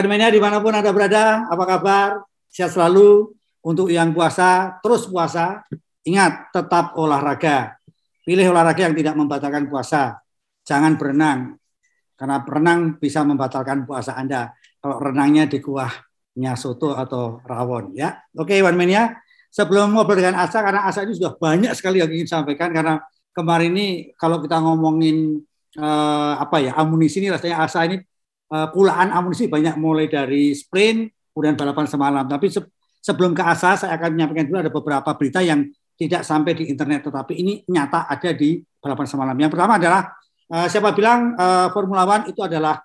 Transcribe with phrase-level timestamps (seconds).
[0.00, 2.24] Ewan Mania di mana pun Anda berada, apa kabar?
[2.48, 3.36] Sehat selalu.
[3.60, 5.60] Untuk yang puasa, terus puasa.
[6.08, 7.76] Ingat, tetap olahraga.
[8.24, 10.24] Pilih olahraga yang tidak membatalkan puasa.
[10.64, 11.60] Jangan berenang,
[12.16, 14.56] karena berenang bisa membatalkan puasa Anda.
[14.80, 17.92] Kalau renangnya di kuahnya soto atau rawon.
[17.92, 18.16] ya.
[18.40, 19.20] Oke, Iwan Mania.
[19.52, 23.04] Sebelum ngobrol dengan Asa, karena Asa ini sudah banyak sekali yang ingin sampaikan, karena
[23.36, 25.44] kemarin ini kalau kita ngomongin
[25.76, 28.00] eh, apa ya amunisi ini rasanya Asa ini
[28.50, 32.26] pulaan amunisi banyak mulai dari sprint kemudian balapan semalam.
[32.26, 32.60] Tapi se
[33.00, 35.64] sebelum ke asa saya akan menyampaikan dulu ada beberapa berita yang
[35.96, 39.36] tidak sampai di internet tetapi ini nyata ada di balapan semalam.
[39.36, 40.02] Yang pertama adalah
[40.52, 42.80] uh, siapa bilang uh, Formula One itu adalah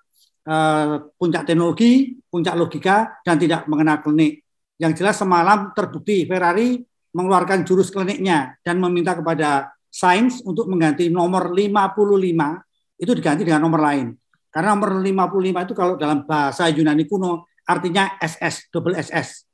[0.48, 4.44] uh, puncak teknologi, puncak logika dan tidak mengenal klinik.
[4.76, 6.80] Yang jelas semalam terbukti Ferrari
[7.16, 13.80] mengeluarkan jurus kliniknya dan meminta kepada Sainz untuk mengganti nomor 55 itu diganti dengan nomor
[13.80, 14.12] lain.
[14.56, 19.44] Karena nomor 55 itu kalau dalam bahasa Yunani kuno artinya SS, double SS.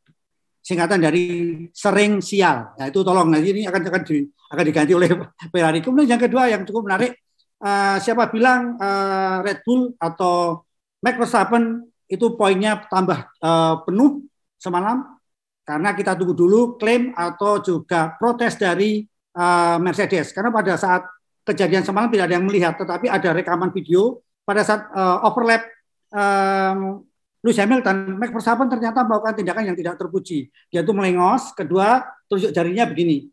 [0.62, 2.70] Singkatan dari sering sial.
[2.78, 5.10] Nah, itu tolong nanti ini akan akan, di, akan diganti oleh
[5.50, 5.82] Ferrari.
[5.82, 7.18] Kemudian yang kedua yang cukup menarik,
[7.66, 10.62] uh, siapa bilang uh, Red Bull atau
[11.02, 14.22] Max Verstappen itu poinnya tambah uh, penuh
[14.54, 15.18] semalam
[15.66, 19.02] karena kita tunggu dulu klaim atau juga protes dari
[19.34, 21.02] uh, Mercedes karena pada saat
[21.42, 25.62] kejadian semalam tidak ada yang melihat tetapi ada rekaman video pada saat uh, overlap
[26.10, 27.06] um,
[27.42, 30.46] Lewis Hamilton, Max Verstappen ternyata melakukan tindakan yang tidak terpuji.
[30.70, 33.26] Dia itu melengos, kedua tunjuk jarinya begini.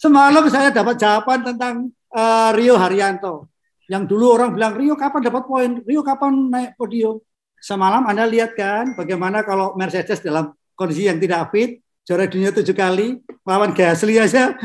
[0.00, 3.52] Semalam saya dapat jawaban tentang uh, Rio Haryanto.
[3.90, 5.70] Yang dulu orang bilang, Rio kapan dapat poin?
[5.84, 7.20] Rio kapan naik podium?
[7.60, 12.74] Semalam Anda lihat kan bagaimana kalau Mercedes dalam kondisi yang tidak fit, juara dunia tujuh
[12.74, 14.50] kali, lawan Gasly aja.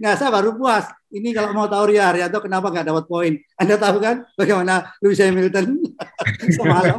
[0.00, 0.88] nggak saya baru puas.
[1.12, 3.36] Ini kalau mau tahu Ria Haryanto kenapa nggak dapat poin?
[3.60, 5.84] Anda tahu kan bagaimana Lewis Hamilton
[6.56, 6.96] semalam?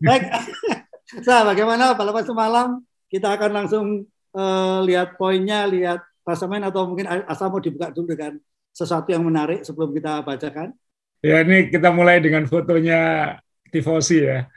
[0.00, 0.24] Baik,
[1.28, 2.68] saya bagaimana balapan semalam?
[3.12, 8.40] Kita akan langsung uh, lihat poinnya, lihat klasemen atau mungkin asal mau dibuka dulu dengan
[8.72, 10.72] sesuatu yang menarik sebelum kita bacakan.
[11.20, 13.36] Ya ini kita mulai dengan fotonya
[13.68, 14.48] Tifosi ya.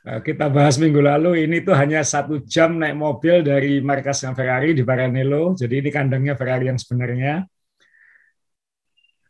[0.00, 4.72] Eh, kita bahas minggu lalu ini tuh hanya satu jam naik mobil dari markasnya Ferrari
[4.72, 5.52] di Maranello.
[5.52, 7.44] Jadi ini kandangnya Ferrari yang sebenarnya.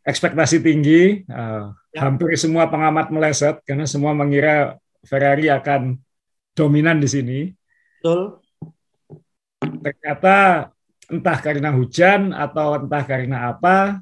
[0.00, 2.08] Ekspektasi tinggi, uh, ya.
[2.08, 6.00] hampir semua pengamat meleset karena semua mengira Ferrari akan
[6.56, 7.40] dominan di sini.
[8.00, 8.40] Betul.
[9.60, 10.70] Ternyata
[11.10, 14.00] entah karena hujan atau entah karena apa,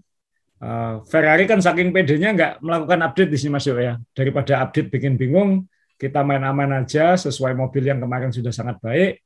[0.62, 3.99] uh, Ferrari kan saking pedenya nggak melakukan update di sini Mas Yo ya.
[4.15, 5.67] Daripada update bikin bingung,
[5.98, 9.19] kita main aman aja sesuai mobil yang kemarin sudah sangat baik.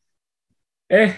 [0.88, 1.12] Eh,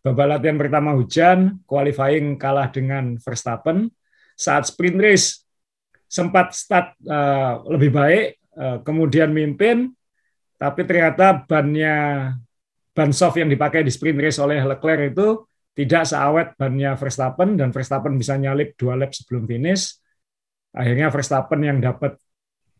[0.00, 3.92] babak latihan pertama hujan, qualifying kalah dengan Verstappen.
[4.36, 5.44] Saat sprint race
[6.08, 9.92] sempat start uh, lebih baik, uh, kemudian mimpin,
[10.56, 12.32] tapi ternyata bannya
[12.96, 15.44] ban soft yang dipakai di sprint race oleh Leclerc itu
[15.76, 20.00] tidak seawet bannya Verstappen dan Verstappen bisa nyalip dua lap sebelum finish.
[20.72, 22.16] Akhirnya Verstappen yang dapat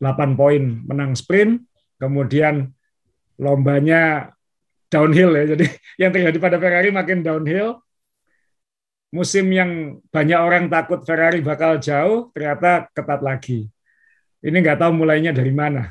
[0.01, 1.65] 8 poin menang sprint,
[1.97, 2.69] kemudian
[3.41, 4.33] lombanya
[4.93, 5.45] downhill ya.
[5.57, 5.67] Jadi
[6.03, 7.81] yang terjadi pada Ferrari makin downhill.
[9.15, 13.71] Musim yang banyak orang takut Ferrari bakal jauh, ternyata ketat lagi.
[14.45, 15.89] Ini nggak tahu mulainya dari mana.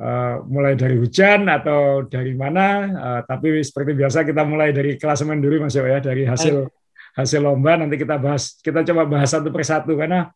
[0.00, 5.44] Uh, mulai dari hujan atau dari mana, uh, tapi seperti biasa kita mulai dari klasemen
[5.44, 6.64] dulu Mas ya, dari hasil
[7.20, 10.32] hasil lomba nanti kita bahas, kita coba bahas satu persatu karena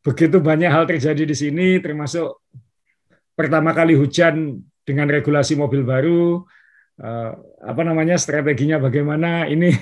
[0.00, 2.40] begitu banyak hal terjadi di sini, termasuk
[3.36, 6.46] pertama kali hujan dengan regulasi mobil baru,
[7.02, 9.74] uh, apa namanya strateginya bagaimana ini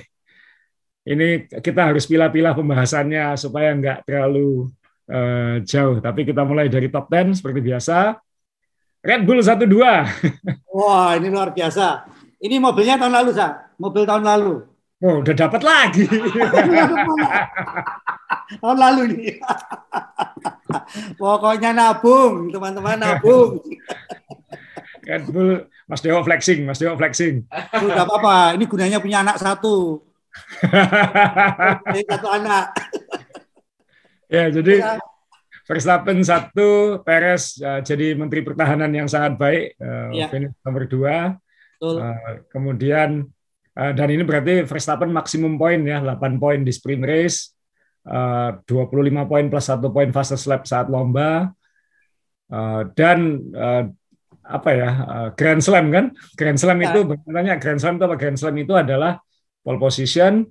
[1.05, 4.73] ini kita harus pilah-pilah pembahasannya supaya nggak terlalu
[5.13, 6.01] uh, jauh.
[6.01, 8.17] Tapi kita mulai dari top 10 seperti biasa.
[9.05, 9.69] Red Bull 12.
[10.75, 12.09] Wah, ini luar biasa.
[12.41, 13.69] Ini mobilnya tahun lalu, Sa.
[13.77, 14.65] Mobil tahun lalu.
[15.03, 16.07] Oh, udah dapat lagi.
[18.61, 19.35] tahun lalu nih.
[21.17, 23.61] Pokoknya nabung, teman-teman nabung.
[25.05, 27.45] Red Bull, Mas Dewo flexing, Mas Dewo flexing.
[27.77, 30.01] Sudah apa-apa, ini gunanya punya anak satu.
[32.11, 32.73] satu anak.
[34.33, 34.97] ya, jadi ya.
[35.65, 40.29] Verstappen satu, Perez uh, jadi Menteri Pertahanan yang sangat baik, uh, ya.
[40.65, 41.37] nomor dua.
[41.85, 43.29] Uh, kemudian
[43.75, 47.51] dan ini berarti Verstappen maksimum poin ya, 8 poin di sprint race,
[48.07, 51.51] uh, 25 poin plus satu poin fastest lap saat lomba,
[52.55, 53.91] uh, dan uh,
[54.45, 56.15] apa ya uh, Grand Slam kan?
[56.39, 57.07] Grand Slam itu ya.
[57.09, 58.17] bertanya Grand Slam itu apa?
[58.21, 59.19] Grand Slam itu adalah
[59.65, 60.47] pole position,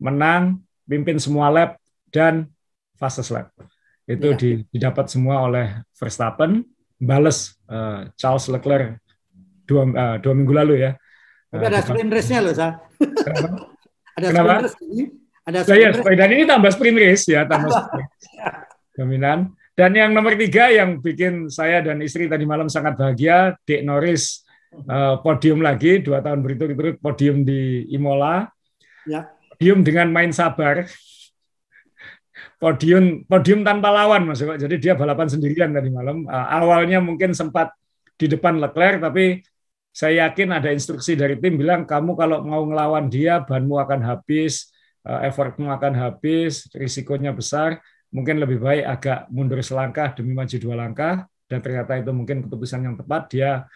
[0.00, 1.70] menang, pimpin semua lap
[2.08, 2.48] dan
[2.96, 3.50] fastest lap.
[4.08, 4.64] Itu ya.
[4.70, 6.64] didapat semua oleh Verstappen,
[6.96, 9.02] bales uh, Charles Leclerc
[9.66, 10.94] dua, uh, dua minggu lalu ya.
[11.52, 12.80] Tapi ada sprint race-nya loh, Sa.
[14.16, 14.48] ada Kenapa?
[14.48, 15.02] sprint race ini.
[15.44, 16.16] Ada sprint ya, race.
[16.16, 18.08] Dan ini tambah sprint race ya, tambah sprint.
[18.96, 19.38] Dominan.
[19.72, 24.44] Dan yang nomor tiga yang bikin saya dan istri tadi malam sangat bahagia, Dick Norris
[24.88, 28.48] uh, podium lagi dua tahun berturut-turut podium di Imola.
[29.04, 29.28] Ya.
[29.56, 30.88] Podium dengan main sabar.
[32.56, 36.24] Podium podium tanpa lawan Mas Jadi dia balapan sendirian tadi malam.
[36.24, 37.76] Uh, awalnya mungkin sempat
[38.16, 39.40] di depan Leclerc tapi
[39.92, 44.72] saya yakin ada instruksi dari tim bilang kamu kalau mau ngelawan dia banmu akan habis,
[45.04, 47.76] uh, effortmu akan habis, risikonya besar.
[48.08, 51.14] Mungkin lebih baik agak mundur selangkah demi maju dua langkah.
[51.44, 53.22] Dan ternyata itu mungkin keputusan yang tepat.
[53.36, 53.68] Dia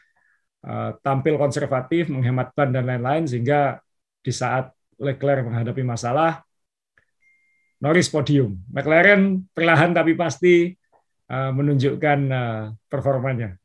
[0.65, 3.85] uh, tampil konservatif menghemat ban dan lain-lain sehingga
[4.25, 6.41] di saat Leclerc menghadapi masalah
[7.77, 8.57] Norris podium.
[8.73, 10.73] McLaren perlahan tapi pasti
[11.29, 12.19] uh, menunjukkan
[12.89, 13.61] performanya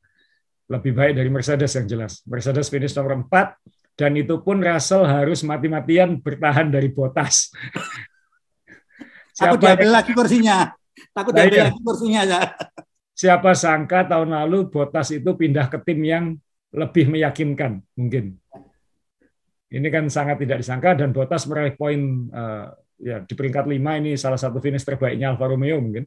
[0.71, 2.23] lebih baik dari Mercedes yang jelas.
[2.23, 7.51] Mercedes finish nomor 4 dan itu pun Russell harus mati-matian bertahan dari botas.
[9.35, 10.71] Siapa Aku diambil lagi kursinya.
[11.11, 12.41] Takut diambil lagi kursinya ya.
[13.11, 16.25] Siapa sangka tahun lalu Botas itu pindah ke tim yang
[16.71, 18.39] lebih meyakinkan mungkin.
[19.71, 24.11] Ini kan sangat tidak disangka dan Botas meraih poin uh, ya di peringkat 5 ini
[24.19, 26.03] salah satu finish terbaiknya Alfa Romeo mungkin.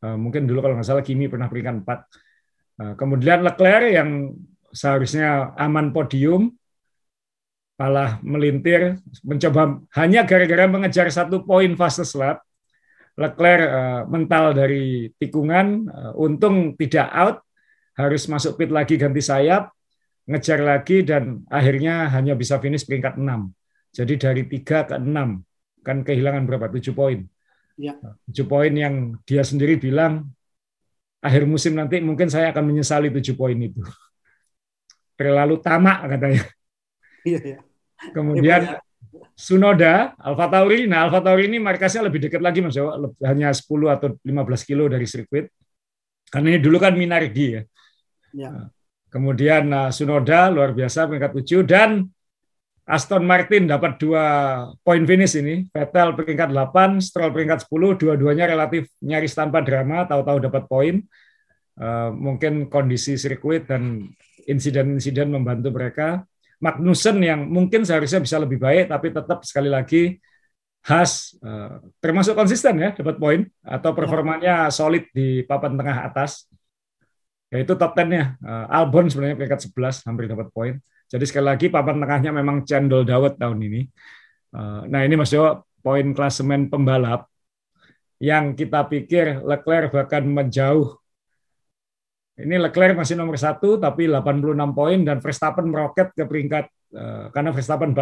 [0.00, 2.29] Uh, mungkin dulu kalau nggak salah Kimi pernah peringkat 4
[2.96, 4.34] kemudian Leclerc yang
[4.70, 6.54] seharusnya aman podium
[7.80, 12.44] malah melintir mencoba hanya gara-gara mengejar satu poin fastest lap
[13.20, 17.36] Leclerc uh, mental dari tikungan, uh, untung tidak out,
[17.98, 19.68] harus masuk pit lagi ganti sayap,
[20.24, 23.52] ngejar lagi dan akhirnya hanya bisa finish peringkat 6.
[23.92, 26.72] Jadi dari 3 ke 6 kan kehilangan berapa?
[26.72, 27.20] 7 poin.
[27.76, 28.00] Ya.
[28.30, 30.32] 7 poin yang dia sendiri bilang
[31.20, 33.80] akhir musim nanti mungkin saya akan menyesali 7 poin itu.
[35.14, 36.42] Terlalu tamak katanya.
[37.20, 37.58] Iya, iya.
[38.16, 38.80] Kemudian ya,
[39.36, 40.88] Sunoda, Alfa Tauri.
[40.88, 42.96] Nah, Alfa Tauri ini markasnya lebih dekat lagi Mas Jawa,
[43.28, 45.52] hanya 10 atau 15 kilo dari sirkuit.
[46.32, 47.62] Karena ini dulu kan Minardi ya.
[48.32, 48.50] ya.
[49.12, 52.08] Kemudian nah, Sunoda luar biasa peringkat 7 dan
[52.90, 54.24] Aston Martin dapat dua
[54.82, 55.70] poin finish ini.
[55.70, 60.94] Vettel peringkat 8, Stroll peringkat 10, dua-duanya relatif nyaris tanpa drama, tahu-tahu dapat poin.
[61.80, 64.10] Uh, mungkin kondisi sirkuit dan
[64.44, 66.26] insiden-insiden membantu mereka.
[66.60, 70.20] Magnussen yang mungkin seharusnya bisa lebih baik, tapi tetap sekali lagi
[70.80, 76.48] khas eh, termasuk konsisten ya dapat poin atau performanya solid di papan tengah atas
[77.52, 80.74] yaitu top 10-nya eh, Albon sebenarnya peringkat 11 hampir dapat poin
[81.10, 83.80] jadi sekali lagi papan tengahnya memang cendol dawet tahun ini
[84.54, 87.26] eh, nah ini Mas Jo poin klasemen pembalap
[88.20, 91.00] yang kita pikir Leclerc bahkan menjauh
[92.40, 96.64] ini Leclerc masih nomor satu, tapi 86 poin dan Verstappen meroket ke peringkat
[96.96, 97.92] uh, karena Verstappen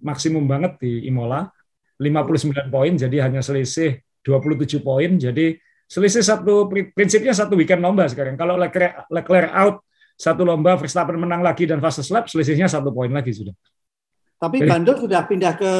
[0.00, 1.52] maksimum banget di Imola,
[2.00, 5.10] 59 poin, jadi hanya selisih 27 poin.
[5.20, 8.38] Jadi selisih satu prinsipnya satu weekend lomba sekarang.
[8.40, 9.84] Kalau Leclerc, Leclerc out
[10.16, 13.54] satu lomba, Verstappen menang lagi dan fast lap, selisihnya satu poin lagi sudah.
[14.38, 15.72] Tapi Bandel sudah pindah ke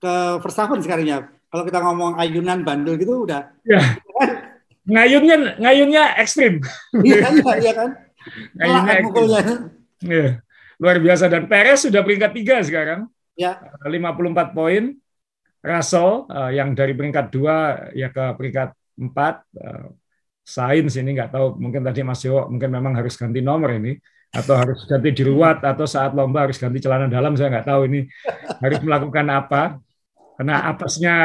[0.00, 1.18] ke Verstappen sekarang ya.
[1.50, 3.50] Kalau kita ngomong ayunan bandel gitu udah.
[3.66, 3.82] Ya
[4.90, 6.58] ngayunnya ngayunnya ekstrim.
[6.96, 7.90] Iya, iya, iya kan.
[8.58, 9.28] ngayunnya ekstrim.
[10.00, 10.28] Iya.
[10.80, 13.06] Luar biasa dan Perez sudah peringkat tiga sekarang.
[13.36, 13.60] Ya.
[13.84, 14.96] 54 poin.
[15.60, 19.44] Russell uh, yang dari peringkat dua ya ke peringkat empat.
[19.52, 19.92] Uh,
[20.50, 23.94] Sains ini nggak tahu mungkin tadi Mas Yo mungkin memang harus ganti nomor ini
[24.30, 28.06] atau harus ganti diruat atau saat lomba harus ganti celana dalam saya nggak tahu ini
[28.62, 29.62] harus melakukan apa
[30.38, 31.16] karena apesnya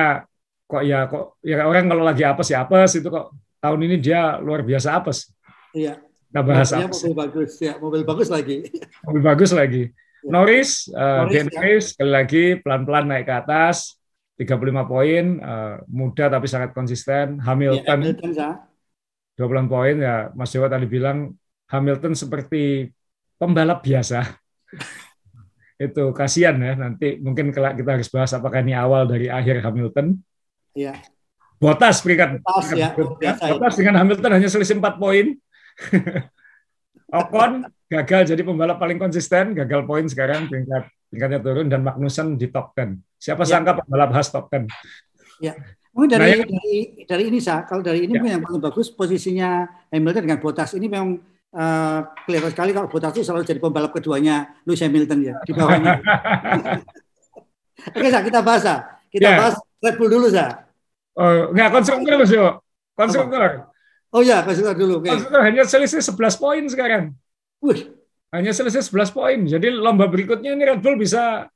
[0.65, 3.33] kok ya kok ya orang kalau lagi apes ya apes itu kok
[3.65, 5.33] tahun ini dia luar biasa apes.
[5.73, 5.97] Iya.
[6.29, 8.67] Kita bahas mobil bagus ya, mobil bagus lagi.
[9.07, 9.83] Mobil bagus lagi.
[9.87, 10.29] Ya.
[10.35, 11.89] Norris, uh, Norris, ya.
[11.95, 13.95] sekali lagi pelan-pelan naik ke atas,
[14.35, 17.39] 35 poin, uh, muda tapi sangat konsisten.
[17.39, 18.51] Hamilton, ya, Hamilton ya.
[19.35, 21.35] 20 poin ya, Mas Jawa tadi bilang
[21.67, 22.89] Hamilton seperti
[23.35, 24.23] pembalap biasa.
[25.75, 30.15] itu kasihan ya nanti mungkin kita harus bahas apakah ini awal dari akhir Hamilton.
[30.71, 31.03] Iya.
[31.55, 32.91] Botas peringkat, Botas, ya,
[33.55, 35.35] Botas dengan Hamilton hanya selisih 4 poin.
[37.19, 42.51] Ocon gagal jadi pembalap paling konsisten, gagal poin sekarang peringkat tingkatnya turun dan Magnussen di
[42.51, 42.99] top 10.
[43.15, 43.55] Siapa ya.
[43.55, 44.67] sangka pembalap khas top 10.
[45.39, 45.55] Ya.
[45.95, 48.35] Mungkin dari, nah, dari dari ini sah, kalau dari ini ya.
[48.35, 49.63] yang paling bagus posisinya
[49.95, 51.15] Hamilton dengan Bottas ini memang
[51.55, 55.95] uh, kelihatan sekali kalau Bottas itu selalu jadi pembalap keduanya Lewis Hamilton ya di bawahnya.
[57.95, 58.67] Oke, sah, kita bahas.
[58.67, 58.79] Sah.
[59.07, 59.37] Kita ya.
[59.39, 60.67] bahas Red Bull dulu, Sa.
[61.15, 62.59] Oh, enggak konstruktor, Mas Yo.
[62.91, 63.71] Konstruktor.
[64.11, 64.99] Oh ya, konstruktor dulu.
[64.99, 65.15] Okay.
[65.15, 67.15] Konstruktor hanya selisih 11 poin sekarang.
[67.63, 67.95] Wih.
[68.35, 69.39] Hanya selisih 11 poin.
[69.47, 71.47] Jadi lomba berikutnya ini Red Bull bisa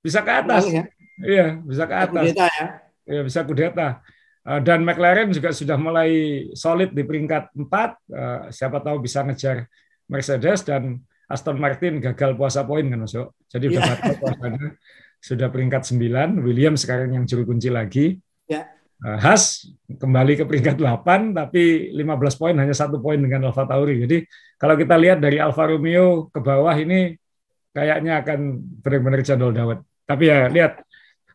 [0.00, 0.64] bisa ke atas.
[0.64, 0.88] Ya?
[1.20, 2.24] Iya, bisa ke atas.
[2.32, 2.88] Ya.
[3.08, 4.00] Iya, bisa kudeta.
[4.40, 6.10] Eh, dan McLaren juga sudah mulai
[6.56, 7.68] solid di peringkat 4.
[8.08, 9.68] Eh, siapa tahu bisa ngejar
[10.08, 10.98] Mercedes dan
[11.30, 13.14] Aston Martin gagal puasa poin kan Mas
[13.46, 13.90] Jadi udah yeah.
[13.94, 14.68] batal puasanya.
[15.20, 18.16] Sudah peringkat 9, William sekarang yang juru kunci lagi.
[18.48, 18.64] Ya.
[18.64, 18.66] Yeah.
[19.00, 24.04] Haas kembali ke peringkat 8, tapi 15 poin hanya satu poin dengan Alfa Tauri.
[24.04, 24.28] Jadi
[24.60, 27.16] kalau kita lihat dari Alfa Romeo ke bawah ini
[27.72, 29.80] kayaknya akan benar-benar jadol dawet.
[30.04, 30.84] Tapi ya lihat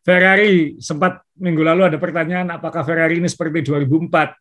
[0.05, 4.37] Ferrari sempat minggu lalu ada pertanyaan apakah Ferrari ini seperti 2004?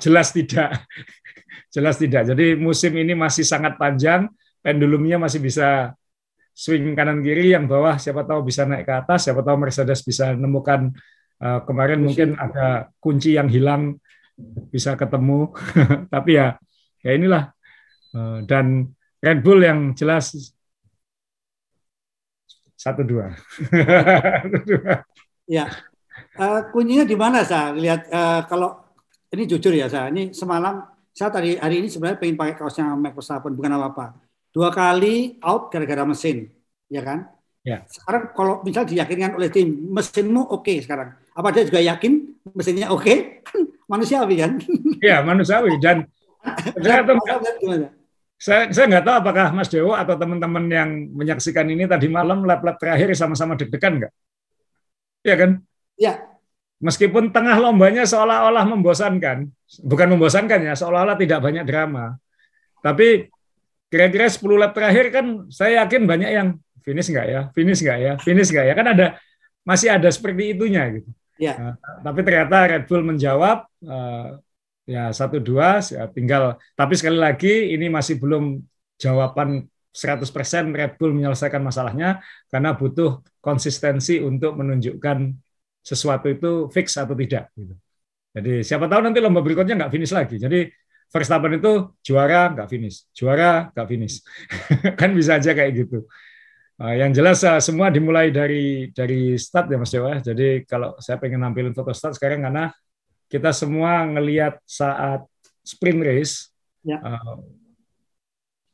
[0.00, 0.80] Jelas tidak.
[1.74, 2.24] Jelas tidak.
[2.32, 4.32] Jadi musim ini masih sangat panjang,
[4.64, 5.92] pendulumnya masih bisa
[6.56, 10.32] swing kanan kiri yang bawah siapa tahu bisa naik ke atas, siapa tahu Mercedes bisa
[10.32, 10.90] menemukan
[11.38, 14.00] uh, kemarin mungkin ada kunci yang hilang
[14.72, 15.52] bisa ketemu.
[16.16, 16.56] Tapi ya
[17.04, 17.52] ya inilah
[18.16, 18.88] uh, dan
[19.20, 20.56] Red Bull yang jelas
[22.80, 23.28] satu dua.
[25.56, 25.68] ya,
[26.40, 28.80] uh, kuncinya di mana saya lihat uh, kalau
[29.28, 30.80] ini jujur ya saya ini semalam
[31.12, 34.06] saya tadi hari ini sebenarnya pengen pakai kaosnya Max Verstappen bukan apa apa.
[34.48, 36.48] Dua kali out gara-gara mesin,
[36.88, 37.28] ya kan?
[37.60, 37.84] Ya.
[37.86, 42.88] Sekarang kalau misal diyakinkan oleh tim mesinmu oke okay sekarang, apa dia juga yakin mesinnya
[42.88, 43.04] oke?
[43.04, 43.44] Okay?
[43.92, 44.56] Manusiawi kan?
[45.02, 46.06] Iya manusiawi dan
[46.84, 47.04] saya
[48.40, 53.12] saya nggak tahu apakah Mas Dewo atau teman-teman yang menyaksikan ini tadi malam lap-lap terakhir
[53.12, 54.12] sama-sama deg-degan nggak?
[55.20, 55.50] Iya kan?
[56.00, 56.12] Iya.
[56.80, 59.44] Meskipun tengah lombanya seolah-olah membosankan,
[59.84, 62.16] bukan membosankan ya, seolah-olah tidak banyak drama.
[62.80, 63.28] Tapi
[63.92, 66.48] kira-kira 10 lap terakhir kan saya yakin banyak yang
[66.80, 69.06] finish nggak ya, finish nggak ya, finish nggak ya, kan ada
[69.68, 71.10] masih ada seperti itunya gitu.
[71.36, 71.54] Ya.
[71.60, 74.40] Nah, tapi ternyata Red Bull menjawab, uh,
[74.88, 78.58] ya satu dua ya tinggal tapi sekali lagi ini masih belum
[79.00, 85.34] jawaban 100% Red Bull menyelesaikan masalahnya karena butuh konsistensi untuk menunjukkan
[85.82, 87.74] sesuatu itu fix atau tidak gitu.
[88.30, 90.38] Jadi siapa tahu nanti lomba berikutnya nggak finish lagi.
[90.38, 90.70] Jadi
[91.10, 94.22] Verstappen itu juara nggak finish, juara nggak finish,
[95.00, 96.06] kan bisa aja kayak gitu.
[96.78, 100.22] Uh, yang jelas uh, semua dimulai dari dari start ya Mas Dewa.
[100.22, 102.70] Jadi kalau saya pengen nampilin foto start sekarang karena
[103.30, 105.22] kita semua ngelihat saat
[105.62, 106.50] sprint race,
[106.82, 106.98] ya.
[106.98, 107.38] uh,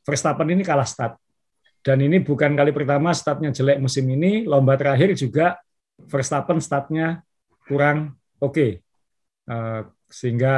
[0.02, 1.20] Verstappen ini kalah start.
[1.84, 5.60] Dan ini bukan kali pertama startnya jelek musim ini, lomba terakhir juga
[6.08, 7.20] Verstappen startnya
[7.68, 8.52] kurang oke.
[8.56, 8.70] Okay.
[9.46, 10.54] Uh, sehingga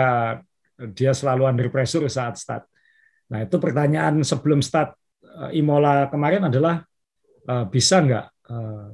[0.94, 2.64] dia selalu under pressure saat start.
[3.28, 4.94] Nah itu pertanyaan sebelum start
[5.26, 6.80] uh, Imola kemarin adalah
[7.50, 8.88] uh, bisa nggak uh,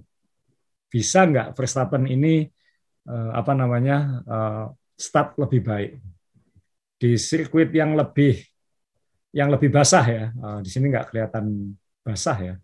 [0.89, 2.47] bisa nggak Verstappen ini
[3.11, 5.91] uh, apa namanya uh, start lebih baik.
[6.99, 8.41] Di sirkuit yang lebih
[9.35, 10.25] yang lebih basah ya.
[10.39, 11.75] Uh, di sini nggak kelihatan
[12.07, 12.55] basah ya.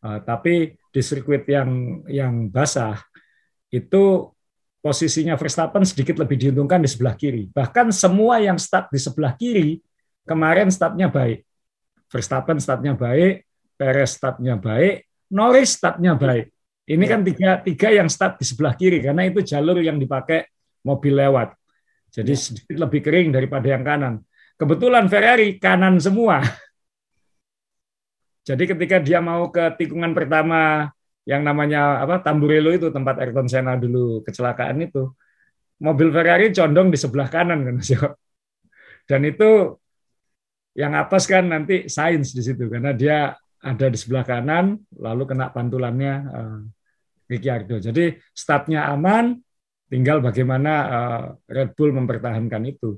[0.00, 2.96] Uh, tapi di sirkuit yang yang basah
[3.70, 4.30] itu
[4.80, 7.50] posisinya Verstappen sedikit lebih diuntungkan di sebelah kiri.
[7.52, 9.82] Bahkan semua yang start di sebelah kiri
[10.24, 11.44] kemarin startnya baik.
[12.10, 13.46] Verstappen startnya baik
[13.78, 16.50] Perez startnya baik Norris startnya baik.
[16.90, 20.50] Ini kan tiga tiga yang start di sebelah kiri karena itu jalur yang dipakai
[20.82, 21.54] mobil lewat
[22.10, 22.38] jadi ya.
[22.38, 24.14] sedikit lebih kering daripada yang kanan.
[24.58, 26.42] Kebetulan Ferrari kanan semua.
[28.48, 30.90] Jadi ketika dia mau ke tikungan pertama
[31.24, 35.14] yang namanya apa Tamburello itu tempat Ayrton Senna dulu kecelakaan itu,
[35.80, 37.76] mobil Ferrari condong di sebelah kanan kan
[39.08, 39.78] Dan itu
[40.74, 45.52] yang atas kan nanti Sains di situ karena dia ada di sebelah kanan lalu kena
[45.52, 46.60] pantulannya uh,
[47.30, 47.78] Ricciardo.
[47.78, 49.38] Jadi startnya aman,
[49.90, 52.94] Tinggal bagaimana uh, Red Bull mempertahankan itu.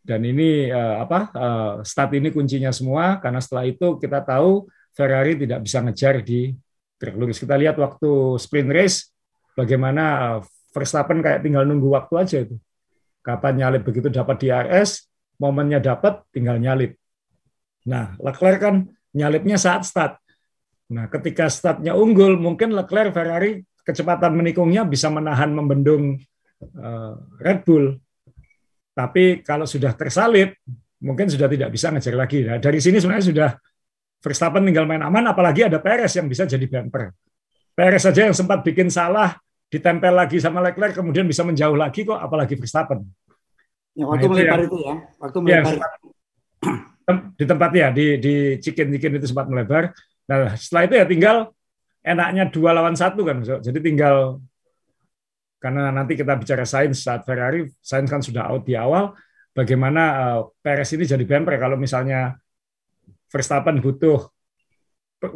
[0.00, 4.64] Dan ini uh, apa uh, start ini kuncinya semua karena setelah itu kita tahu
[4.96, 6.56] Ferrari tidak bisa ngejar di
[6.96, 7.36] track lurus.
[7.36, 9.12] Kita lihat waktu sprint race
[9.52, 10.36] bagaimana
[10.72, 12.56] Verstappen kayak tinggal nunggu waktu aja itu.
[13.20, 15.04] Kapan nyalip begitu dapat DRS,
[15.36, 16.96] momennya dapat tinggal nyalip.
[17.84, 18.76] Nah, Leclerc kan
[19.12, 20.16] nyalipnya saat start.
[20.90, 26.16] Nah, ketika startnya unggul, mungkin Leclerc Ferrari kecepatan menikungnya bisa menahan membendung
[27.40, 27.96] Red Bull.
[28.92, 30.60] Tapi kalau sudah tersalip,
[31.00, 32.44] mungkin sudah tidak bisa ngejar lagi.
[32.44, 33.50] Nah, dari sini sebenarnya sudah
[34.20, 37.16] Verstappen tinggal main aman, apalagi ada Perez yang bisa jadi bumper.
[37.72, 39.40] Perez saja yang sempat bikin salah,
[39.72, 43.00] ditempel lagi sama Leclerc, kemudian bisa menjauh lagi kok, apalagi Verstappen.
[43.96, 45.72] Ya, waktu nah, melebar itu ya, waktu ya, melebar.
[45.72, 49.96] Ya, di tempat ya, di, di Cikin-Cikin itu sempat melebar.
[50.28, 51.36] Nah, setelah itu ya tinggal
[52.04, 54.44] enaknya dua lawan satu kan, jadi tinggal
[55.60, 59.12] karena nanti kita bicara sains saat Ferrari, sains kan sudah out di awal,
[59.52, 60.02] bagaimana
[60.40, 62.40] uh, Perez ini jadi bumper kalau misalnya
[63.28, 64.24] Verstappen butuh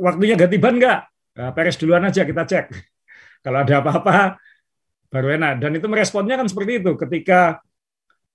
[0.00, 1.00] waktunya ganti ban nggak?
[1.36, 2.72] Nah, Perez duluan aja kita cek.
[3.44, 4.40] Kalau ada apa-apa
[5.12, 5.60] baru enak.
[5.60, 6.96] Dan itu meresponnya kan seperti itu.
[6.96, 7.60] Ketika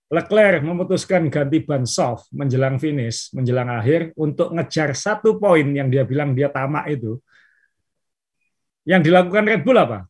[0.09, 6.05] Leclerc memutuskan ganti ban soft menjelang finish, menjelang akhir untuk ngejar satu poin yang dia
[6.05, 7.17] bilang dia tamak itu.
[8.85, 10.05] Yang dilakukan Red Bull apa?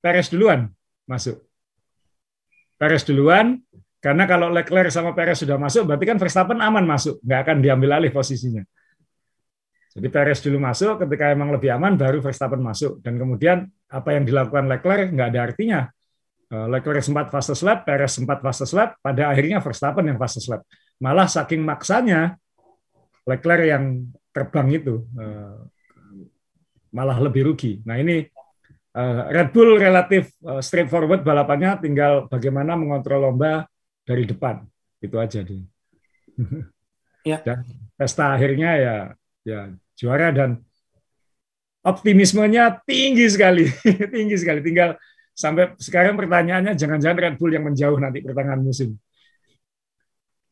[0.00, 0.75] Perez duluan
[1.08, 1.42] masuk.
[2.76, 3.56] Perez duluan,
[4.04, 7.98] karena kalau Leclerc sama Perez sudah masuk, berarti kan Verstappen aman masuk, nggak akan diambil
[7.98, 8.62] alih posisinya.
[9.96, 13.00] Jadi Perez dulu masuk, ketika emang lebih aman, baru Verstappen masuk.
[13.00, 15.80] Dan kemudian apa yang dilakukan Leclerc nggak ada artinya.
[16.52, 20.68] Eh, Leclerc sempat fastest lap, Perez sempat fastest lap, pada akhirnya Verstappen yang fastest lap.
[21.00, 22.36] Malah saking maksanya,
[23.24, 24.04] Leclerc yang
[24.36, 25.58] terbang itu eh,
[26.92, 27.80] malah lebih rugi.
[27.88, 28.28] Nah ini
[29.28, 33.68] Red Bull relatif uh, straightforward balapannya, tinggal bagaimana mengontrol lomba
[34.08, 34.64] dari depan.
[34.96, 35.60] Itu aja dia.
[37.28, 37.38] Ya.
[37.46, 37.60] Dan
[37.92, 38.96] pesta akhirnya ya
[39.44, 39.60] ya
[39.96, 40.60] juara dan
[41.84, 43.68] optimismenya tinggi sekali,
[44.14, 44.64] tinggi sekali.
[44.64, 44.96] Tinggal
[45.36, 48.96] sampai sekarang pertanyaannya jangan-jangan Red Bull yang menjauh nanti pertengahan musim.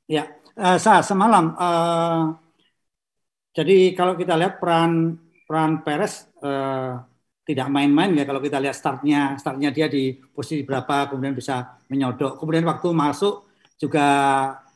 [0.04, 0.28] Ya,
[0.60, 1.56] uh, saya semalam.
[1.56, 2.36] Uh,
[3.56, 5.16] jadi kalau kita lihat peran
[5.48, 7.00] peran Perez uh,
[7.44, 12.40] tidak main-main ya kalau kita lihat startnya startnya dia di posisi berapa kemudian bisa menyodok.
[12.40, 13.44] Kemudian waktu masuk
[13.76, 14.06] juga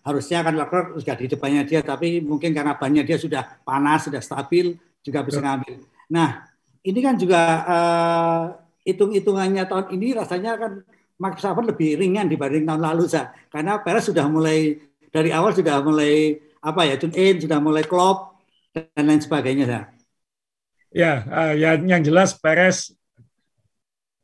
[0.05, 4.21] harusnya kan Leclerc juga di depannya dia tapi mungkin karena bannya dia sudah panas sudah
[4.21, 5.81] stabil juga bisa ngambil.
[6.13, 6.45] Nah
[6.85, 8.43] ini kan juga uh,
[8.85, 10.73] hitung-hitungannya tahun ini rasanya kan
[11.19, 14.79] Max Verstappen lebih ringan dibanding tahun lalu sah karena Perez sudah mulai
[15.11, 18.39] dari awal sudah mulai apa ya tune in sudah mulai klop
[18.73, 19.85] dan lain sebagainya sah
[20.89, 22.97] Ya, uh, ya yang jelas Perez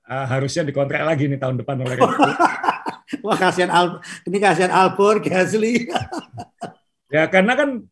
[0.08, 2.34] uh, harusnya dikontrak lagi nih tahun depan oleh Red Bull.
[3.24, 5.88] Wah kasihan Al, ini kasihan Albon, Gasly.
[7.14, 7.84] ya karena kan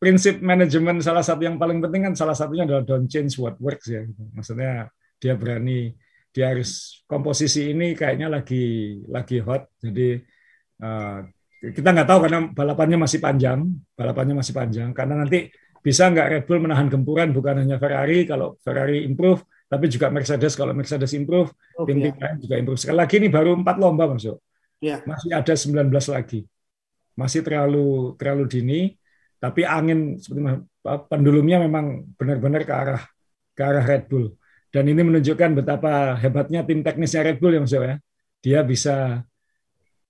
[0.00, 3.88] prinsip manajemen salah satu yang paling penting kan salah satunya adalah don't change what works
[3.88, 4.04] ya.
[4.36, 5.96] Maksudnya dia berani
[6.30, 10.22] dia harus komposisi ini kayaknya lagi lagi hot jadi
[10.78, 11.26] uh,
[11.60, 13.66] kita nggak tahu karena balapannya masih panjang
[13.98, 18.56] balapannya masih panjang karena nanti bisa nggak Red Bull menahan gempuran bukan hanya Ferrari kalau
[18.60, 22.20] Ferrari improve tapi juga Mercedes kalau Mercedes improve oh, tim-tim ya.
[22.20, 22.80] lain juga improve.
[22.82, 24.36] Sekali lagi ini baru empat lomba masuk
[24.82, 25.00] ya.
[25.08, 26.40] masih ada 19 lagi.
[27.16, 28.80] Masih terlalu terlalu dini
[29.40, 30.68] tapi angin seperti
[31.08, 33.02] pendulumnya memang benar-benar ke arah
[33.56, 34.36] ke arah Red Bull.
[34.70, 37.96] Dan ini menunjukkan betapa hebatnya tim teknisnya Red Bull ya Mas ya.
[38.40, 39.24] Dia bisa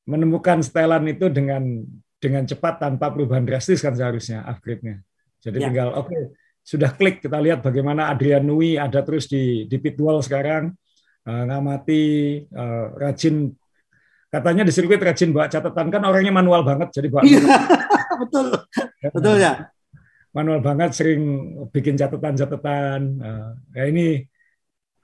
[0.03, 1.87] menemukan setelan itu dengan
[2.19, 5.01] dengan cepat tanpa perubahan drastis kan seharusnya upgrade-nya
[5.41, 5.65] jadi ya.
[5.69, 6.23] tinggal oke okay,
[6.71, 10.71] sudah klik kita lihat bagaimana Adrian Nui ada terus di di pitwall sekarang.
[11.21, 12.03] Uh, ngamati
[12.55, 13.53] uh, rajin.
[14.31, 15.91] Katanya di sirkuit rajin bawa catatan.
[15.91, 17.43] Kan orangnya manual banget jadi bawa iya,
[18.23, 18.47] betul.
[19.03, 19.53] Ya, betul ya.
[20.31, 21.21] Manual banget sering
[21.75, 23.01] bikin catatan-catatan.
[23.19, 24.23] Uh, ya ini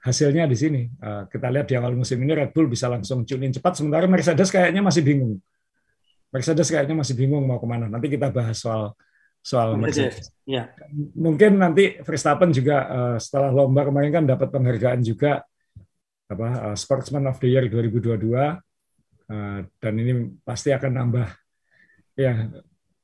[0.01, 0.81] hasilnya di sini.
[1.03, 3.75] Uh, kita lihat di awal musim ini Red Bull bisa langsung tune in cepat.
[3.75, 5.37] Sementara Mercedes kayaknya masih bingung.
[6.31, 7.91] Mercedes kayaknya masih bingung mau ke mana.
[7.91, 8.95] Nanti kita bahas soal
[9.43, 10.31] soal Mercedes.
[10.43, 10.71] Ya.
[11.15, 15.43] Mungkin nanti Verstappen juga uh, setelah lomba kemarin kan dapat penghargaan juga
[16.27, 18.55] apa uh, Sportsman of the Year 2022 uh,
[19.31, 21.27] eh, dan ini pasti akan nambah
[22.19, 22.51] ya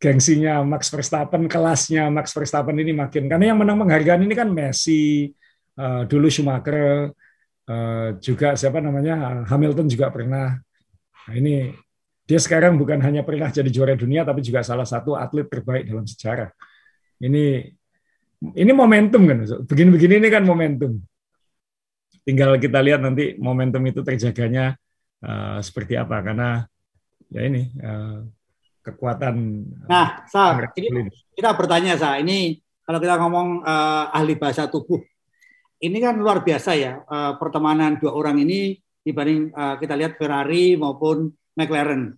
[0.04, 5.32] gengsinya Max Verstappen, kelasnya Max Verstappen ini makin karena yang menang penghargaan ini kan Messi,
[5.80, 7.08] uh, dulu Schumacher,
[7.72, 10.60] uh, juga siapa namanya Hamilton juga pernah.
[11.24, 11.72] Nah, ini
[12.23, 16.07] dia sekarang bukan hanya pernah jadi juara dunia, tapi juga salah satu atlet terbaik dalam
[16.07, 16.49] sejarah.
[17.19, 17.67] Ini
[18.43, 20.99] ini momentum kan, begini-begini ini kan momentum.
[22.23, 24.79] Tinggal kita lihat nanti momentum itu terjaganya
[25.19, 26.63] uh, seperti apa, karena
[27.27, 28.23] ya ini uh,
[28.83, 29.36] kekuatan.
[29.88, 35.03] Nah, Sa, ini kita bertanya Sa, ini kalau kita ngomong uh, ahli bahasa tubuh,
[35.83, 40.79] ini kan luar biasa ya uh, pertemanan dua orang ini dibanding uh, kita lihat Ferrari
[40.79, 41.27] maupun
[41.58, 42.13] McLaren.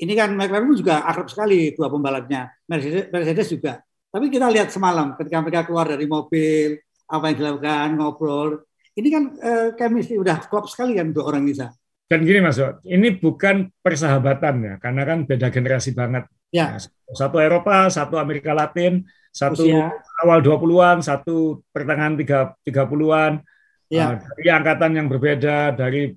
[0.00, 2.48] Ini kan McLaren juga akrab sekali dua pembalapnya.
[2.64, 3.72] Mercedes, Mercedes juga.
[4.10, 8.50] Tapi kita lihat semalam ketika mereka keluar dari mobil, apa yang dilakukan, ngobrol.
[8.96, 11.70] Ini kan eh, chemistry udah klop sekali kan dua orang bisa.
[12.10, 12.58] Dan gini Mas,
[12.90, 16.26] ini bukan persahabatan ya, karena kan beda generasi banget.
[16.50, 16.74] Ya.
[16.74, 16.82] Nah,
[17.14, 19.94] satu Eropa, satu Amerika Latin, satu Usia.
[20.26, 23.46] awal 20-an, satu pertengahan 30-an.
[23.86, 24.18] Ya.
[24.18, 26.10] Uh, dari angkatan yang berbeda, dari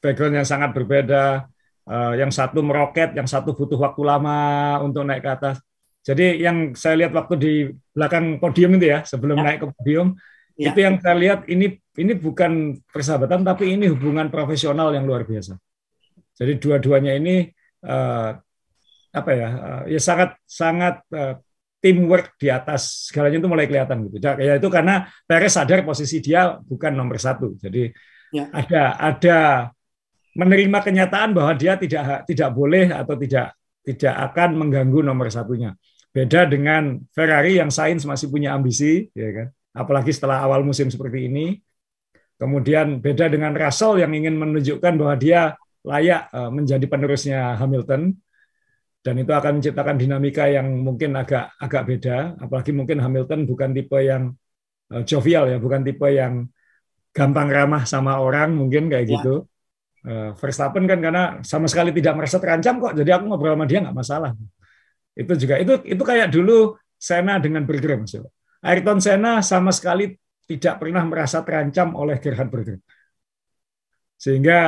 [0.00, 1.44] background yang sangat berbeda
[1.86, 4.38] uh, yang satu meroket, yang satu butuh waktu lama
[4.82, 5.56] untuk naik ke atas.
[6.06, 7.52] Jadi yang saya lihat waktu di
[7.90, 9.42] belakang podium itu ya, sebelum ya.
[9.42, 10.14] naik ke podium,
[10.54, 10.70] ya.
[10.70, 15.58] itu yang saya lihat ini ini bukan persahabatan tapi ini hubungan profesional yang luar biasa.
[16.36, 17.50] Jadi dua-duanya ini
[17.82, 18.38] uh,
[19.10, 19.48] apa ya?
[19.50, 21.40] Uh, ya sangat sangat uh,
[21.80, 24.16] teamwork di atas segalanya itu mulai kelihatan gitu.
[24.22, 27.56] Ya itu karena Perez sadar posisi dia bukan nomor satu.
[27.58, 27.90] Jadi
[28.30, 28.46] ya.
[28.52, 29.38] ada ada
[30.36, 35.72] menerima kenyataan bahwa dia tidak tidak boleh atau tidak tidak akan mengganggu nomor satunya.
[36.12, 39.48] Beda dengan Ferrari yang Sainz masih punya ambisi, ya kan?
[39.76, 41.60] Apalagi setelah awal musim seperti ini.
[42.36, 48.12] Kemudian beda dengan Russell yang ingin menunjukkan bahwa dia layak eh, menjadi penerusnya Hamilton
[49.00, 52.36] dan itu akan menciptakan dinamika yang mungkin agak agak beda.
[52.42, 54.36] Apalagi mungkin Hamilton bukan tipe yang
[54.92, 56.44] eh, jovial ya, bukan tipe yang
[57.16, 59.12] gampang ramah sama orang mungkin kayak ya.
[59.16, 59.34] gitu.
[60.06, 63.82] Uh, Verstappen kan karena sama sekali tidak merasa terancam kok, jadi aku ngobrol sama dia
[63.82, 64.30] nggak masalah.
[65.18, 68.14] Itu juga itu itu kayak dulu Senna dengan Berger Mas.
[68.62, 70.14] Ayrton Senna sama sekali
[70.46, 72.78] tidak pernah merasa terancam oleh Gerhard Berger.
[74.14, 74.58] Sehingga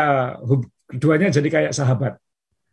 [0.90, 2.18] keduanya jadi kayak sahabat.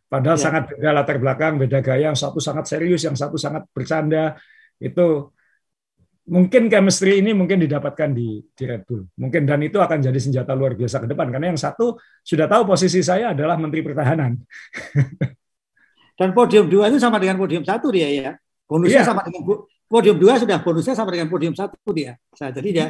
[0.06, 0.42] Padahal ya.
[0.42, 4.38] sangat beda latar belakang, beda gaya, yang satu sangat serius, yang satu sangat bercanda.
[4.78, 5.34] Itu
[6.26, 9.06] mungkin chemistry ini mungkin didapatkan di, di Red Bull.
[9.18, 12.66] Mungkin dan itu akan jadi senjata luar biasa ke depan karena yang satu sudah tahu
[12.66, 14.34] posisi saya adalah Menteri Pertahanan.
[16.16, 18.32] Dan podium dua itu sama dengan podium satu dia ya.
[18.64, 19.06] Bonusnya yeah.
[19.06, 22.16] sama dengan podium dua sudah bonusnya sama dengan podium satu dia.
[22.16, 22.86] Nah, jadi dia,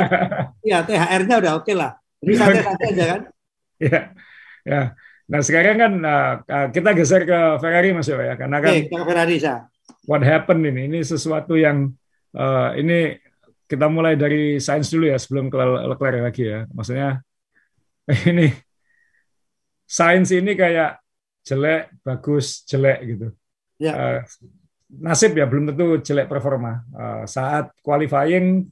[0.72, 1.92] ya THR-nya udah oke okay lah.
[2.24, 3.20] Jadi santai-santai aja kan.
[3.76, 4.00] Ya,
[4.64, 4.82] ya.
[5.28, 6.32] Nah sekarang kan uh,
[6.72, 8.72] kita geser ke Ferrari Mas ya, karena kan.
[8.72, 9.68] Oke, ke Ferrari saya.
[10.08, 10.88] What happened ini?
[10.88, 11.92] Ini sesuatu yang
[12.34, 13.18] uh, ini
[13.64, 15.56] kita mulai dari sains dulu ya sebelum ke
[15.90, 16.60] Leclerc lagi ya.
[16.70, 17.24] Maksudnya
[18.30, 18.52] ini
[19.88, 21.00] sains ini kayak
[21.44, 23.28] jelek, bagus, jelek gitu.
[23.80, 23.92] Ya.
[23.94, 24.20] Uh,
[24.94, 26.84] nasib ya belum tentu jelek performa.
[26.92, 28.68] Uh, saat qualifying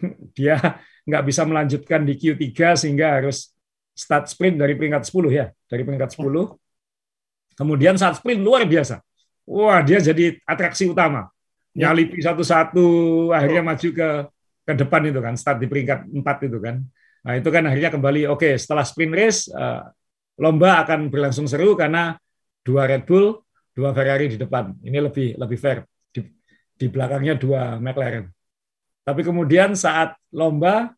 [0.36, 0.58] dia
[1.06, 3.54] nggak bisa melanjutkan di Q3 sehingga harus
[3.96, 6.26] start sprint dari peringkat 10 ya, dari peringkat 10.
[6.26, 6.44] Ya.
[7.56, 9.00] Kemudian saat sprint luar biasa.
[9.46, 11.30] Wah, dia jadi atraksi utama.
[11.76, 12.86] Nyalipi satu-satu
[13.36, 14.08] akhirnya maju ke
[14.66, 16.80] ke depan itu kan start di peringkat empat itu kan.
[17.22, 19.84] Nah itu kan akhirnya kembali oke okay, setelah sprint race uh,
[20.40, 22.16] lomba akan berlangsung seru karena
[22.64, 23.44] dua Red Bull
[23.76, 24.72] dua Ferrari di depan.
[24.80, 25.84] Ini lebih lebih fair.
[26.10, 26.24] Di,
[26.74, 28.26] di belakangnya dua McLaren.
[29.06, 30.90] Tapi kemudian saat lomba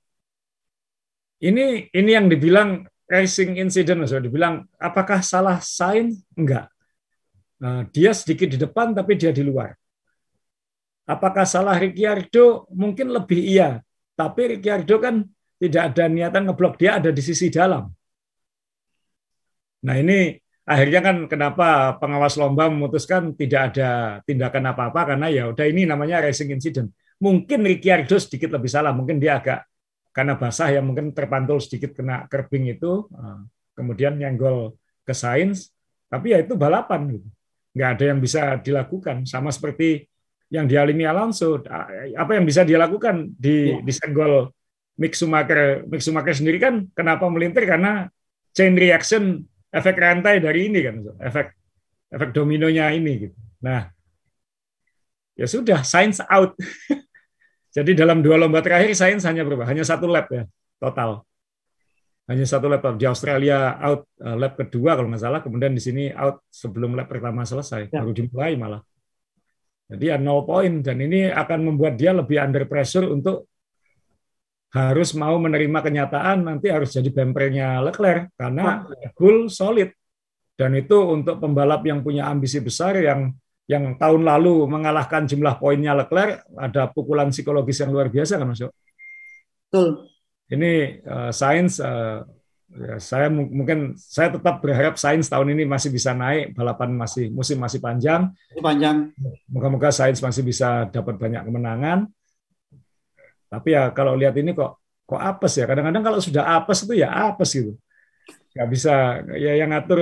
[1.42, 6.14] ini ini yang dibilang racing incident maksudnya dibilang apakah salah sign?
[6.38, 6.70] Enggak.
[7.58, 9.74] Nah, dia sedikit di depan tapi dia di luar
[11.08, 12.68] Apakah salah Ricciardo?
[12.76, 13.80] Mungkin lebih iya.
[14.12, 15.24] Tapi Ricciardo kan
[15.56, 17.88] tidak ada niatan ngeblok dia ada di sisi dalam.
[19.88, 20.36] Nah ini
[20.68, 26.28] akhirnya kan kenapa pengawas lomba memutuskan tidak ada tindakan apa-apa karena ya udah ini namanya
[26.28, 26.92] racing incident.
[27.18, 29.66] Mungkin Ricciardo sedikit lebih salah, mungkin dia agak
[30.12, 33.40] karena basah ya mungkin terpantul sedikit kena kerbing itu, eh,
[33.74, 35.72] kemudian nyenggol ke Sains,
[36.06, 37.28] tapi ya itu balapan gitu.
[37.74, 40.06] Nggak ada yang bisa dilakukan sama seperti
[40.48, 41.60] yang dialami Alonso
[42.16, 43.84] apa yang bisa dia lakukan di ya.
[43.84, 44.48] disenggol
[44.98, 45.84] Mick Schumacher.
[45.86, 47.68] Mick Schumacher sendiri kan kenapa melintir?
[47.68, 48.08] Karena
[48.56, 51.46] chain reaction efek rantai dari ini kan efek
[52.08, 53.36] efek dominonya ini gitu.
[53.62, 53.92] Nah
[55.36, 56.56] ya sudah science out.
[57.76, 60.48] Jadi dalam dua lomba terakhir science hanya berapa hanya satu lap ya
[60.80, 61.22] total.
[62.28, 65.40] Hanya satu lap di Australia out eh, lap kedua kalau nggak salah.
[65.44, 67.92] Kemudian di sini out sebelum lap pertama selesai.
[67.92, 68.00] Ya.
[68.00, 68.82] baru dimulai malah
[69.88, 73.48] jadi ya nol poin dan ini akan membuat dia lebih under pressure untuk
[74.68, 78.84] harus mau menerima kenyataan nanti harus jadi bempernya Leclerc karena
[79.16, 79.96] Bull solid.
[80.58, 83.32] Dan itu untuk pembalap yang punya ambisi besar yang
[83.68, 88.60] yang tahun lalu mengalahkan jumlah poinnya Leclerc ada pukulan psikologis yang luar biasa kan Mas
[88.60, 89.88] Betul.
[90.48, 92.24] Ini uh, Sains uh,
[92.68, 97.56] Ya, saya mungkin saya tetap berharap sains tahun ini masih bisa naik, balapan masih musim
[97.56, 98.28] masih panjang.
[98.60, 99.08] Panjang.
[99.48, 102.12] Moga-moga sains masih bisa dapat banyak kemenangan.
[103.48, 105.64] Tapi ya kalau lihat ini kok kok apes ya.
[105.64, 107.72] Kadang-kadang kalau sudah apes itu ya apes gitu.
[108.52, 110.00] Nggak bisa ya yang ngatur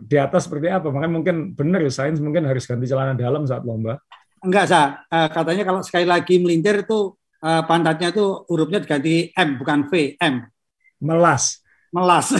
[0.00, 0.88] di atas seperti apa.
[0.88, 4.00] Makanya mungkin benar ya sains mungkin harus ganti celana dalam saat lomba.
[4.40, 5.04] Enggak, Sa.
[5.12, 7.12] Uh, katanya kalau sekali lagi melintir itu
[7.44, 10.48] uh, pantatnya itu hurufnya diganti M bukan V, M.
[11.04, 12.32] Melas melas.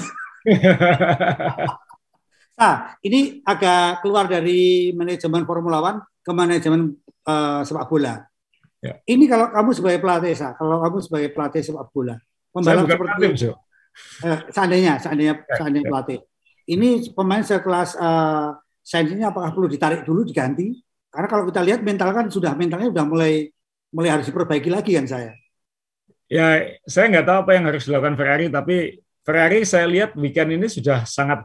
[2.61, 6.96] nah, ini agak keluar dari manajemen Formula One ke manajemen
[7.28, 8.24] uh, sepak bola.
[8.78, 8.94] Ya.
[9.04, 12.14] Ini kalau kamu sebagai pelatih, Sa, kalau kamu sebagai pelatih sepak bola,
[12.54, 13.54] pembalap seperti pelatih,
[14.22, 15.90] eh, seandainya, seandainya, ya, seandainya ya.
[15.90, 16.18] pelatih,
[16.70, 20.80] ini pemain sekelas uh, Sainz ini apakah perlu ditarik dulu diganti?
[21.08, 23.48] Karena kalau kita lihat mental kan sudah mentalnya sudah mulai
[23.92, 25.32] mulai harus diperbaiki lagi kan saya.
[26.28, 30.72] Ya, saya nggak tahu apa yang harus dilakukan Ferrari, tapi Ferrari saya lihat weekend ini
[30.72, 31.44] sudah sangat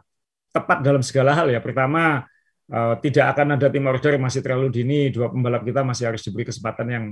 [0.55, 1.59] tepat dalam segala hal ya.
[1.59, 2.23] Pertama,
[2.71, 5.11] uh, tidak akan ada tim order masih terlalu dini.
[5.11, 7.05] Dua pembalap kita masih harus diberi kesempatan yang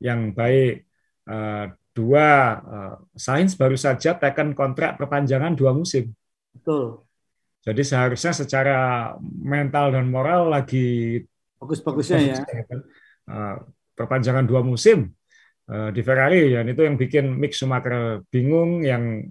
[0.00, 0.88] yang baik.
[1.28, 2.28] Uh, dua,
[2.64, 6.16] uh, Sainz baru saja tekan kontrak perpanjangan dua musim.
[6.56, 7.04] Betul.
[7.60, 8.76] Jadi seharusnya secara
[9.20, 11.20] mental dan moral lagi
[11.60, 12.40] bagus-bagusnya ya.
[13.28, 13.60] Uh,
[13.92, 15.12] perpanjangan dua musim
[15.64, 19.24] Eh, di Ferrari dan itu yang bikin Mick Schumacher bingung yang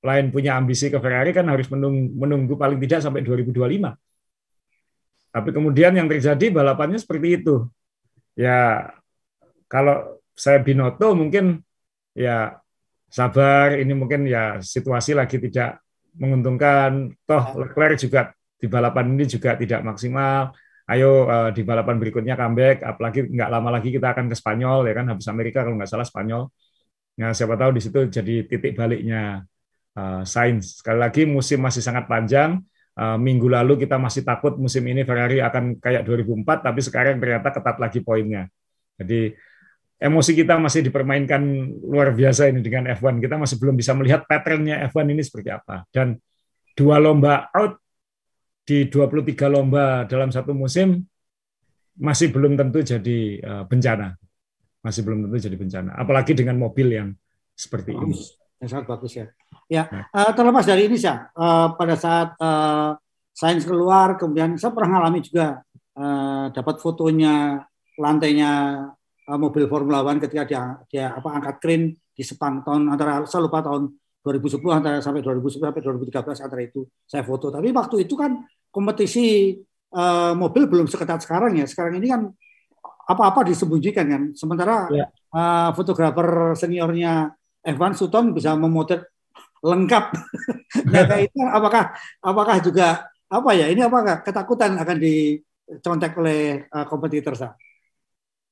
[0.00, 3.92] lain punya ambisi ke Ferrari kan harus menunggu, menunggu paling tidak sampai 2025.
[5.30, 7.68] Tapi kemudian yang terjadi balapannya seperti itu.
[8.34, 8.90] Ya
[9.70, 11.62] kalau saya Binoto mungkin
[12.16, 12.58] ya
[13.06, 15.84] sabar ini mungkin ya situasi lagi tidak
[16.18, 20.50] menguntungkan toh Leclerc juga di balapan ini juga tidak maksimal
[20.90, 24.92] ayo uh, di balapan berikutnya comeback, apalagi nggak lama lagi kita akan ke Spanyol ya
[24.98, 26.50] kan, habis Amerika kalau nggak salah Spanyol.
[27.22, 29.46] Nah siapa tahu di situ jadi titik baliknya
[29.96, 30.82] uh, Sainz.
[30.82, 32.60] Sekali lagi musim masih sangat panjang.
[33.00, 37.48] Uh, minggu lalu kita masih takut musim ini Ferrari akan kayak 2004, tapi sekarang ternyata
[37.48, 38.50] ketat lagi poinnya.
[39.00, 39.32] Jadi
[40.00, 41.40] emosi kita masih dipermainkan
[41.84, 43.20] luar biasa ini dengan F1.
[43.20, 45.88] Kita masih belum bisa melihat patternnya F1 ini seperti apa.
[45.88, 46.16] Dan
[46.76, 47.80] dua lomba out
[48.64, 51.00] di 23 lomba dalam satu musim
[52.00, 54.16] masih belum tentu jadi uh, bencana.
[54.80, 55.90] Masih belum tentu jadi bencana.
[56.00, 57.08] Apalagi dengan mobil yang
[57.52, 58.39] seperti ini.
[58.60, 59.26] Yang sangat bagus ya.
[59.70, 62.98] Ya, uh, terlepas dari ini sih, uh, pada saat uh,
[63.32, 65.62] sains keluar, kemudian saya pernah mengalami juga
[65.96, 67.64] uh, dapat fotonya
[67.96, 68.52] lantainya
[69.30, 73.46] uh, mobil Formula One ketika dia dia apa angkat krin di Sepang tahun antara saya
[73.46, 77.48] lupa tahun 2010 antara sampai 2010 sampai 2013 antara itu saya foto.
[77.48, 79.56] Tapi waktu itu kan kompetisi
[79.96, 81.64] uh, mobil belum seketat sekarang ya.
[81.64, 82.28] Sekarang ini kan
[83.08, 84.22] apa-apa disembunyikan kan.
[84.36, 85.08] Sementara ya.
[85.32, 87.32] uh, fotografer seniornya
[87.64, 89.04] Evan Sutton bisa memotret
[89.60, 90.04] lengkap.
[90.92, 91.92] nah, itu apakah
[92.24, 93.68] apakah juga apa ya?
[93.68, 97.54] Ini apakah ketakutan akan dicontek oleh uh, kompetitor saya?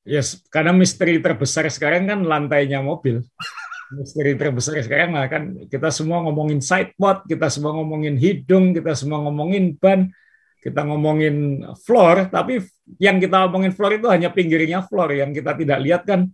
[0.09, 3.25] Yes, karena misteri terbesar sekarang kan lantainya mobil.
[3.89, 9.25] misteri terbesar sekarang lah kan kita semua ngomongin sidepod, kita semua ngomongin hidung, kita semua
[9.25, 10.13] ngomongin ban,
[10.61, 12.61] kita ngomongin floor, tapi
[13.01, 16.29] yang kita ngomongin floor itu hanya pinggirnya floor, yang kita tidak lihat kan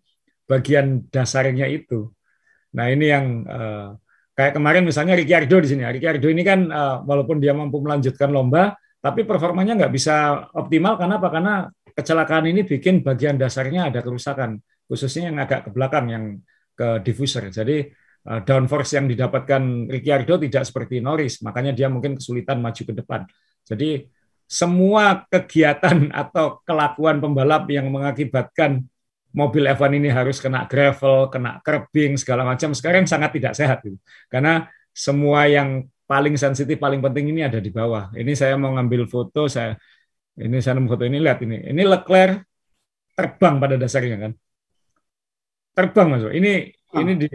[0.50, 2.10] bagian dasarnya itu.
[2.74, 3.94] Nah ini yang uh,
[4.34, 5.86] kayak kemarin misalnya Ricciardo di sini.
[5.86, 11.22] Ricciardo ini kan uh, walaupun dia mampu melanjutkan lomba, tapi performanya nggak bisa optimal karena
[11.22, 11.28] apa?
[11.30, 11.54] Karena
[11.94, 14.58] kecelakaan ini bikin bagian dasarnya ada kerusakan,
[14.90, 16.24] khususnya yang agak ke belakang yang
[16.74, 17.46] ke diffuser.
[17.54, 17.86] Jadi
[18.26, 23.22] uh, downforce yang didapatkan Ricciardo tidak seperti Norris, makanya dia mungkin kesulitan maju ke depan.
[23.64, 24.10] Jadi
[24.44, 28.84] semua kegiatan atau kelakuan pembalap yang mengakibatkan
[29.34, 33.98] mobil F1 ini harus kena gravel, kena curbing segala macam sekarang sangat tidak sehat gitu.
[34.30, 38.14] Karena semua yang paling sensitif, paling penting ini ada di bawah.
[38.14, 39.74] Ini saya mau ngambil foto, saya
[40.38, 41.66] ini saya nemu foto ini lihat ini.
[41.74, 42.46] Ini Leclerc
[43.14, 44.32] terbang pada dasarnya kan
[45.74, 47.02] terbang mas ini ah.
[47.02, 47.28] ini di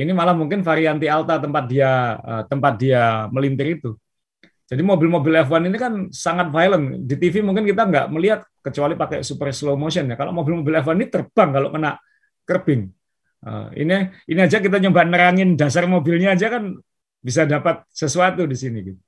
[0.00, 3.96] ini malah mungkin varianti alta tempat dia uh, tempat dia melintir itu
[4.64, 9.20] jadi mobil-mobil F1 ini kan sangat violent di TV mungkin kita nggak melihat kecuali pakai
[9.20, 12.00] super slow motion ya kalau mobil-mobil F1 ini terbang kalau kena
[12.44, 12.88] curbing
[13.44, 16.76] uh, ini ini aja kita nyoba nerangin dasar mobilnya aja kan
[17.24, 19.00] bisa dapat sesuatu di sini gitu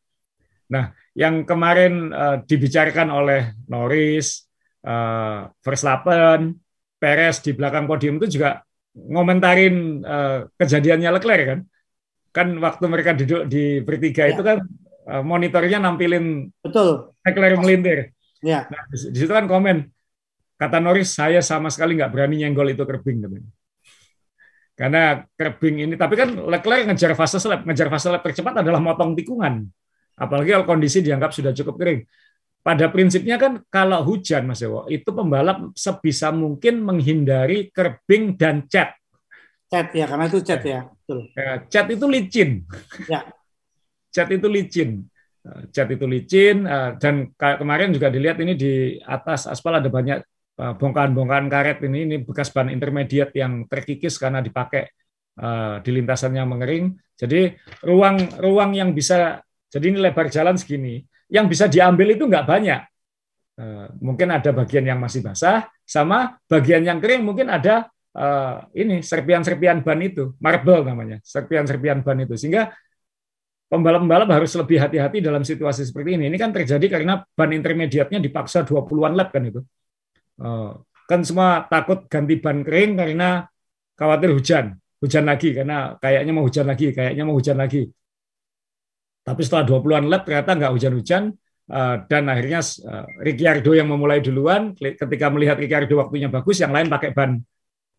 [0.66, 4.46] nah yang kemarin uh, dibicarakan oleh Norris
[4.84, 6.52] uh, Verstappen
[6.96, 8.64] Perez di belakang podium itu juga
[8.96, 11.60] ngomentarin uh, kejadiannya Leclerc kan.
[12.32, 14.36] Kan waktu mereka duduk di bertiga ya.
[14.36, 14.64] itu kan
[15.06, 17.98] monitornya nampilin betul Leclerc melintir.
[18.42, 18.66] Ya.
[18.70, 19.86] Nah, di, situ kan komen
[20.58, 23.50] kata Norris saya sama sekali nggak berani nyenggol itu kerbing katanya.
[24.76, 25.02] Karena
[25.34, 29.64] kerbing ini tapi kan Leclerc ngejar fase lap, ngejar fase lap tercepat adalah motong tikungan.
[30.16, 32.00] Apalagi kalau kondisi dianggap sudah cukup kering
[32.66, 38.98] pada prinsipnya kan kalau hujan Mas Dewo, itu pembalap sebisa mungkin menghindari kerbing dan cat.
[39.70, 40.90] Cat ya, karena itu cat ya.
[40.90, 41.30] Betul.
[41.38, 42.66] Ya, cat itu licin.
[43.06, 43.22] Ya.
[44.16, 45.04] Cat itu licin.
[45.70, 50.18] Cat itu licin eh, dan kemarin juga dilihat ini di atas aspal ada banyak
[50.58, 54.90] eh, bongkahan-bongkahan karet ini ini bekas ban intermediate yang terkikis karena dipakai
[55.38, 56.96] eh, di lintasannya mengering.
[57.14, 57.54] Jadi
[57.86, 59.38] ruang ruang yang bisa
[59.70, 62.80] jadi ini lebar jalan segini yang bisa diambil itu nggak banyak.
[63.56, 67.86] Eh, mungkin ada bagian yang masih basah, sama bagian yang kering mungkin ada
[68.72, 72.32] ini serpian-serpian ban itu, marble namanya, serpian-serpian ban itu.
[72.40, 72.72] Sehingga
[73.66, 76.30] pembalap-pembalap harus lebih hati-hati dalam situasi seperti ini.
[76.30, 79.60] Ini kan terjadi karena ban intermediatnya dipaksa 20-an lap kan itu.
[80.38, 83.46] Uh, kan semua takut ganti ban kering karena
[83.98, 84.66] khawatir hujan.
[84.96, 87.84] hujan lagi karena kayaknya mau hujan lagi, kayaknya mau hujan lagi.
[89.20, 91.22] Tapi setelah 20-an lap ternyata nggak hujan-hujan
[91.68, 96.88] uh, dan akhirnya uh, Ricciardo yang memulai duluan ketika melihat Ricciardo waktunya bagus, yang lain
[96.88, 97.36] pakai ban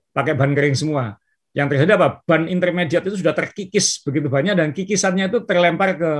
[0.09, 1.13] pakai ban kering semua.
[1.55, 2.21] Yang terjadi apa?
[2.23, 6.11] Ban intermediate itu sudah terkikis begitu banyak dan kikisannya itu terlempar ke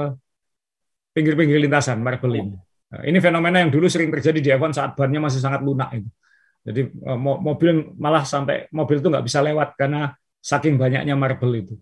[1.18, 2.54] pinggir-pinggir lintasan marble ini.
[2.88, 6.10] Nah, ini fenomena yang dulu sering terjadi di F1 saat bannya masih sangat lunak itu.
[6.68, 11.76] Jadi eh, mobil malah sampai mobil itu nggak bisa lewat karena saking banyaknya marble itu.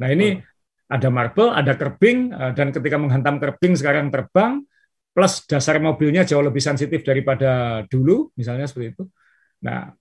[0.00, 0.92] Nah ini hmm.
[0.92, 4.64] ada marble, ada kerbing, eh, dan ketika menghantam kerbing sekarang terbang,
[5.12, 9.04] plus dasar mobilnya jauh lebih sensitif daripada dulu, misalnya seperti itu.
[9.62, 9.92] Nah,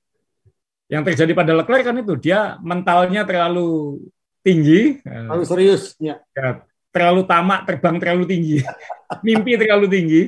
[0.91, 4.03] yang terjadi pada Leclerc kan itu dia mentalnya terlalu
[4.43, 6.19] tinggi, eh, terlalu serius, ya.
[6.35, 6.59] ya
[6.91, 8.57] terlalu tamak, terbang terlalu tinggi,
[9.25, 10.21] mimpi terlalu tinggi,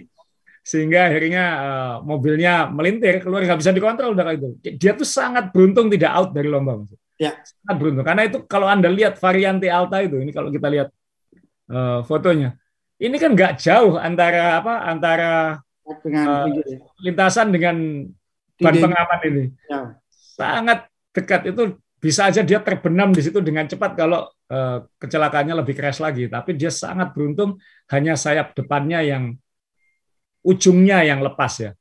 [0.64, 4.56] sehingga akhirnya uh, mobilnya melintir keluar nggak bisa dikontrol udah itu.
[4.80, 6.88] Dia tuh sangat beruntung tidak out dari lomba.
[7.20, 7.36] Ya.
[7.44, 10.88] Sangat beruntung karena itu kalau anda lihat variante Alta itu, ini kalau kita lihat
[11.68, 12.56] uh, fotonya,
[13.04, 15.32] ini kan nggak jauh antara apa antara
[16.00, 16.48] dengan, uh,
[17.04, 18.08] lintasan dengan
[18.56, 19.44] ban pengaman ini.
[19.68, 20.00] Ya.
[20.34, 25.78] Sangat dekat itu bisa aja dia terbenam di situ dengan cepat kalau uh, kecelakaannya lebih
[25.78, 26.26] keras lagi.
[26.26, 27.62] Tapi dia sangat beruntung
[27.94, 29.38] hanya sayap depannya yang
[30.44, 31.72] ujungnya yang lepas ya.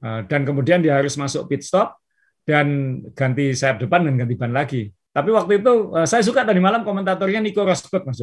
[0.00, 2.00] Eh, dan kemudian dia harus masuk pit stop
[2.48, 4.88] dan ganti sayap depan dan ganti ban lagi.
[5.12, 8.20] Tapi waktu itu eh, saya suka tadi malam komentatornya Nico Rosberg Mas.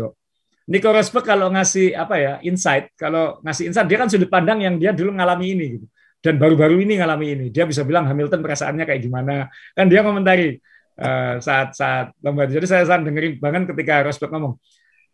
[0.68, 4.76] Nico Rosberg kalau ngasih apa ya insight, kalau ngasih insight dia kan sudut pandang yang
[4.82, 5.86] dia dulu ngalami ini gitu.
[6.18, 7.46] Dan baru-baru ini ngalami ini.
[7.54, 9.48] Dia bisa bilang Hamilton perasaannya kayak gimana.
[9.78, 10.58] Kan dia komentari
[10.98, 12.50] uh, saat saat lomba.
[12.50, 14.54] Jadi saya sangat dengerin banget ketika Rosberg ngomong,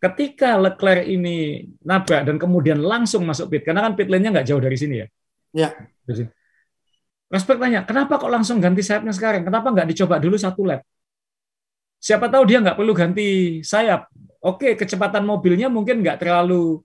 [0.00, 4.62] ketika Leclerc ini nabrak dan kemudian langsung masuk pit, karena kan pit lane-nya nggak jauh
[4.62, 5.06] dari sini ya.
[5.54, 5.68] Ya.
[7.30, 9.42] Prospek tanya, kenapa kok langsung ganti sayapnya sekarang?
[9.46, 10.82] Kenapa nggak dicoba dulu satu lap?
[12.00, 14.12] Siapa tahu dia nggak perlu ganti sayap.
[14.44, 16.84] Oke, kecepatan mobilnya mungkin nggak terlalu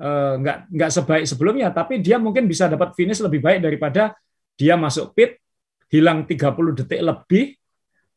[0.00, 4.16] eh, nggak nggak sebaik sebelumnya, tapi dia mungkin bisa dapat finish lebih baik daripada
[4.56, 5.36] dia masuk pit
[5.92, 7.44] hilang 30 detik lebih.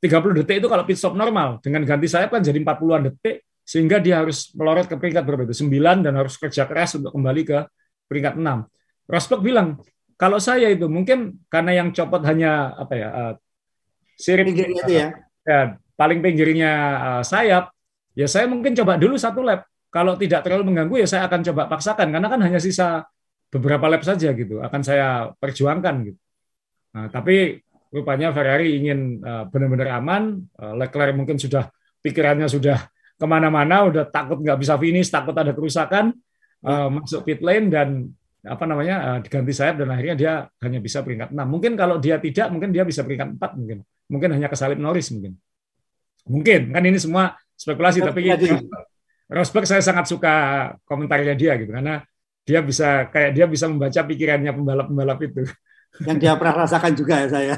[0.04, 4.04] 30 detik itu kalau pit stop normal, dengan ganti sayap kan jadi 40-an detik, sehingga
[4.04, 5.56] dia harus melorot ke peringkat berapa itu?
[5.64, 7.60] 9 dan harus kerja keras untuk kembali ke
[8.12, 8.68] peringkat 6.
[9.08, 9.80] Rosberg bilang,
[10.20, 13.34] kalau saya itu mungkin karena yang copot hanya apa ya uh,
[14.16, 15.08] sirip pinggirnya itu ya.
[15.44, 15.62] ya
[15.98, 17.74] paling pinggirnya uh, sayap,
[18.14, 19.66] ya saya mungkin coba dulu satu lap.
[19.94, 23.06] Kalau tidak terlalu mengganggu ya saya akan coba paksakan karena kan hanya sisa
[23.54, 24.58] beberapa lap saja gitu.
[24.66, 26.20] Akan saya perjuangkan gitu.
[26.98, 27.62] Nah, tapi
[27.94, 30.42] rupanya Ferrari ingin uh, benar-benar aman.
[30.58, 31.70] Uh, Leclerc mungkin sudah
[32.02, 36.10] pikirannya sudah ke mana-mana, udah takut nggak bisa finish, takut ada kerusakan,
[36.66, 38.10] uh, masuk pit lane dan
[38.44, 40.34] apa namanya uh, diganti sayap dan akhirnya dia
[40.66, 41.38] hanya bisa peringkat 6.
[41.38, 43.78] Mungkin kalau dia tidak, mungkin dia bisa peringkat 4 mungkin.
[44.10, 45.38] Mungkin hanya kesalip Norris mungkin.
[46.28, 48.36] Mungkin kan ini semua spekulasi tapi ya,
[49.34, 50.34] Rosberg saya sangat suka
[50.86, 52.06] komentarnya dia gitu karena
[52.46, 55.42] dia bisa kayak dia bisa membaca pikirannya pembalap-pembalap itu.
[56.06, 57.56] Yang dia pernah rasakan juga ya saya.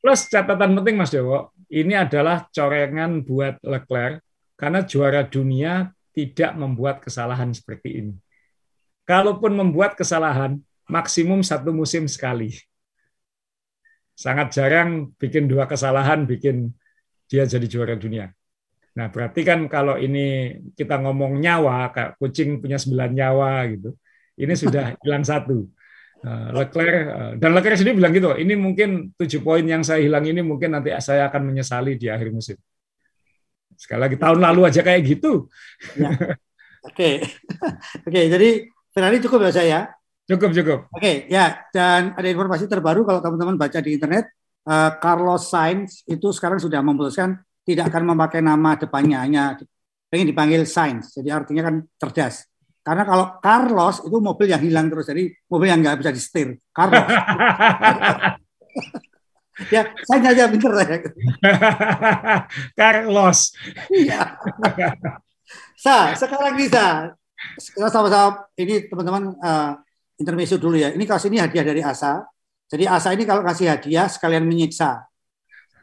[0.00, 4.24] Plus catatan penting Mas Dewo, ini adalah corengan buat Leclerc
[4.56, 8.14] karena juara dunia tidak membuat kesalahan seperti ini.
[9.04, 12.56] Kalaupun membuat kesalahan, maksimum satu musim sekali.
[14.16, 16.72] Sangat jarang bikin dua kesalahan, bikin
[17.28, 18.32] dia jadi juara dunia.
[18.90, 23.90] Nah, berarti kan kalau ini kita ngomong nyawa, kayak kucing punya sembilan nyawa gitu,
[24.40, 25.68] ini sudah hilang satu.
[26.20, 30.26] Nah, Leclerc eh, dan Leclerc sendiri bilang gitu, ini mungkin tujuh poin yang saya hilang
[30.26, 32.58] ini mungkin nanti saya akan menyesali di akhir musim.
[33.78, 35.48] Sekali lagi tahun lalu aja kayak gitu.
[35.96, 36.12] Ya.
[36.80, 37.20] Oke,
[38.08, 38.20] oke.
[38.32, 39.80] Jadi Ferrari cukup ya saya.
[40.24, 40.78] Cukup cukup.
[40.96, 41.60] Oke, ya.
[41.68, 44.32] Dan ada informasi terbaru kalau teman-teman baca di internet,
[44.64, 49.42] uh, Carlos Sainz itu sekarang sudah memutuskan tidak akan memakai nama depannya, hanya
[50.10, 51.14] pengen dipanggil Sainz.
[51.14, 52.50] Jadi artinya kan cerdas.
[52.80, 56.58] Karena kalau Carlos itu mobil yang hilang terus, jadi mobil yang nggak bisa disetir.
[56.72, 57.04] Carlos.
[59.74, 60.96] ya saya aja pinter ya.
[62.80, 63.52] Carlos.
[63.92, 64.40] Iya.
[65.76, 67.12] Sa, sekarang bisa.
[67.56, 69.72] Kita sama-sama ini teman-teman uh,
[70.16, 70.92] intermezzo dulu ya.
[70.92, 72.24] Ini kasih ini hadiah dari Asa.
[72.68, 75.09] Jadi Asa ini kalau kasih hadiah sekalian menyiksa.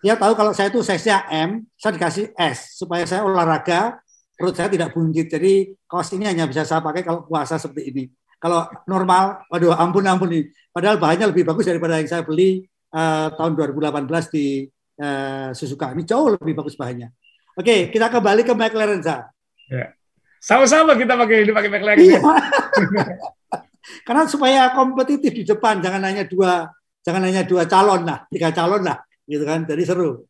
[0.01, 3.97] Dia tahu kalau saya itu size-nya M, saya dikasih S supaya saya olahraga
[4.37, 5.25] perut saya tidak buncit.
[5.25, 8.03] Jadi kaos ini hanya bisa saya pakai kalau puasa seperti ini.
[8.37, 10.45] Kalau normal, waduh ampun ampun nih.
[10.69, 14.69] Padahal bahannya lebih bagus daripada yang saya beli uh, tahun 2018 di
[15.01, 15.89] uh, Suzuka.
[15.97, 17.09] Ini jauh lebih bagus bahannya.
[17.57, 19.25] Oke, kita kembali ke McLaren, Sa.
[19.65, 19.89] Ya.
[20.37, 21.97] Sama-sama kita pakai ini pakai McLaren.
[21.97, 22.21] Iya.
[24.05, 26.69] Karena supaya kompetitif di depan, jangan hanya dua,
[27.01, 29.67] jangan hanya dua calon lah, tiga calon lah, gitu kan.
[29.67, 30.25] Jadi seru.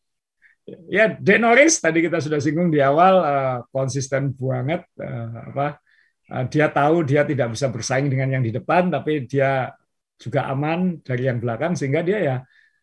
[0.91, 5.79] ya Dek Norris tadi kita sudah singgung di awal uh, konsisten banget uh, apa
[6.27, 9.71] uh, dia tahu dia tidak bisa bersaing dengan yang di depan tapi dia
[10.19, 12.37] juga aman dari yang belakang sehingga dia ya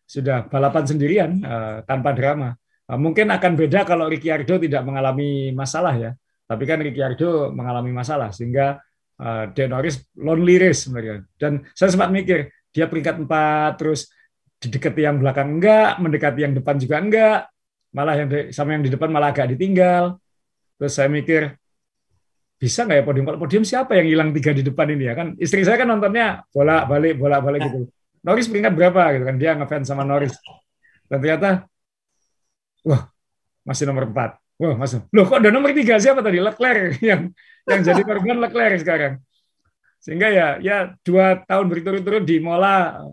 [0.05, 2.53] sudah balapan sendirian uh, tanpa drama.
[2.85, 6.11] Uh, mungkin akan beda kalau Ricciardo tidak mengalami masalah ya.
[6.45, 8.77] Tapi kan Ricciardo mengalami masalah sehingga
[9.17, 11.25] uh, De Norris lonely race sebenarnya.
[11.35, 14.07] Dan saya sempat mikir dia peringkat empat terus
[14.65, 17.39] didekati yang belakang enggak, mendekati yang depan juga enggak,
[17.95, 20.19] malah yang sama yang di depan malah agak ditinggal.
[20.75, 21.55] Terus saya mikir
[22.59, 23.25] bisa nggak ya podium?
[23.29, 25.27] Kalau podium siapa yang hilang tiga di depan ini ya kan?
[25.39, 27.87] Istri saya kan nontonnya bola balik bola balik gitu.
[28.25, 29.35] Norris peringkat berapa gitu kan?
[29.37, 30.33] Dia ngefans sama Norris.
[31.05, 31.69] Dan ternyata,
[32.81, 33.07] wah
[33.61, 34.41] masih nomor empat.
[34.55, 35.05] Wah masuk.
[35.11, 36.39] Loh kok ada nomor tiga siapa tadi?
[36.39, 37.31] Leclerc yang
[37.67, 39.13] yang jadi korban Leclerc sekarang.
[39.99, 43.03] Sehingga ya ya dua tahun berturut-turut di Mola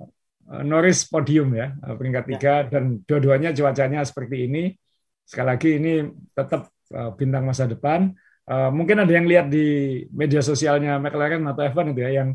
[0.61, 2.69] Norris podium ya peringkat tiga ya.
[2.69, 4.77] dan dua-duanya cuacanya seperti ini.
[5.25, 5.93] Sekali lagi ini
[6.37, 8.13] tetap eh, bintang masa depan
[8.51, 12.29] mungkin ada yang lihat di media sosialnya McLaren atau F1 itu ya, yang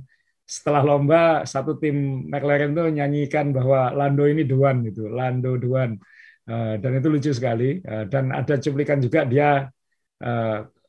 [0.47, 5.99] setelah lomba satu tim McLaren tuh nyanyikan bahwa Lando ini Duan gitu, Lando Duan.
[6.47, 7.84] Dan itu lucu sekali.
[7.84, 9.68] Dan ada cuplikan juga dia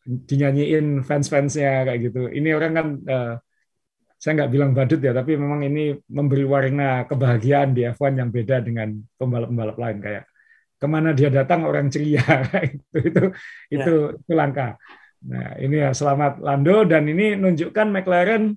[0.06, 2.30] dinyanyiin fans-fansnya kayak gitu.
[2.30, 2.86] Ini orang kan
[4.18, 8.66] saya nggak bilang badut ya, tapi memang ini memberi warna kebahagiaan di F1 yang beda
[8.66, 10.24] dengan pembalap-pembalap lain kayak
[10.78, 12.22] ke mana dia datang orang ceria
[12.66, 13.22] itu itu
[13.70, 13.78] ya.
[13.78, 14.74] itu, itu langka.
[15.26, 18.54] Nah, ini ya selamat Lando dan ini menunjukkan McLaren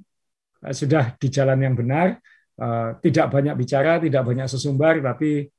[0.66, 2.22] uh, sudah di jalan yang benar,
[2.62, 5.50] uh, tidak banyak bicara, tidak banyak sesumbar, tapi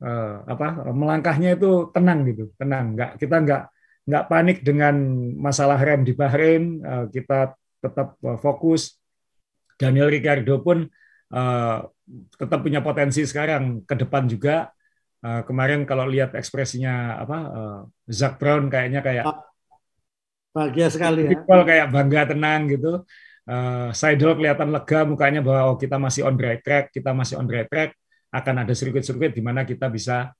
[0.00, 2.96] uh, apa melangkahnya itu tenang gitu, tenang.
[2.96, 3.62] Nggak kita nggak
[4.08, 4.96] nggak panik dengan
[5.36, 6.80] masalah rem di Bahrain,
[7.12, 8.97] kita tetap fokus.
[9.78, 10.84] Daniel Ricciardo pun
[11.32, 11.78] uh,
[12.34, 14.74] tetap punya potensi sekarang ke depan juga.
[15.18, 19.26] Uh, kemarin kalau lihat ekspresinya apa uh, Zach Brown kayaknya kayak
[20.58, 21.38] Bahagia sekali ya.
[21.44, 23.06] Kayak bangga tenang gitu.
[23.48, 27.48] Uh, Seidel kelihatan lega mukanya bahwa oh, kita masih on right track, kita masih on
[27.48, 27.96] right track,
[28.28, 30.36] akan ada sirkuit-sirkuit di mana kita bisa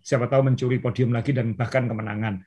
[0.00, 2.40] siapa tahu mencuri podium lagi dan bahkan kemenangan.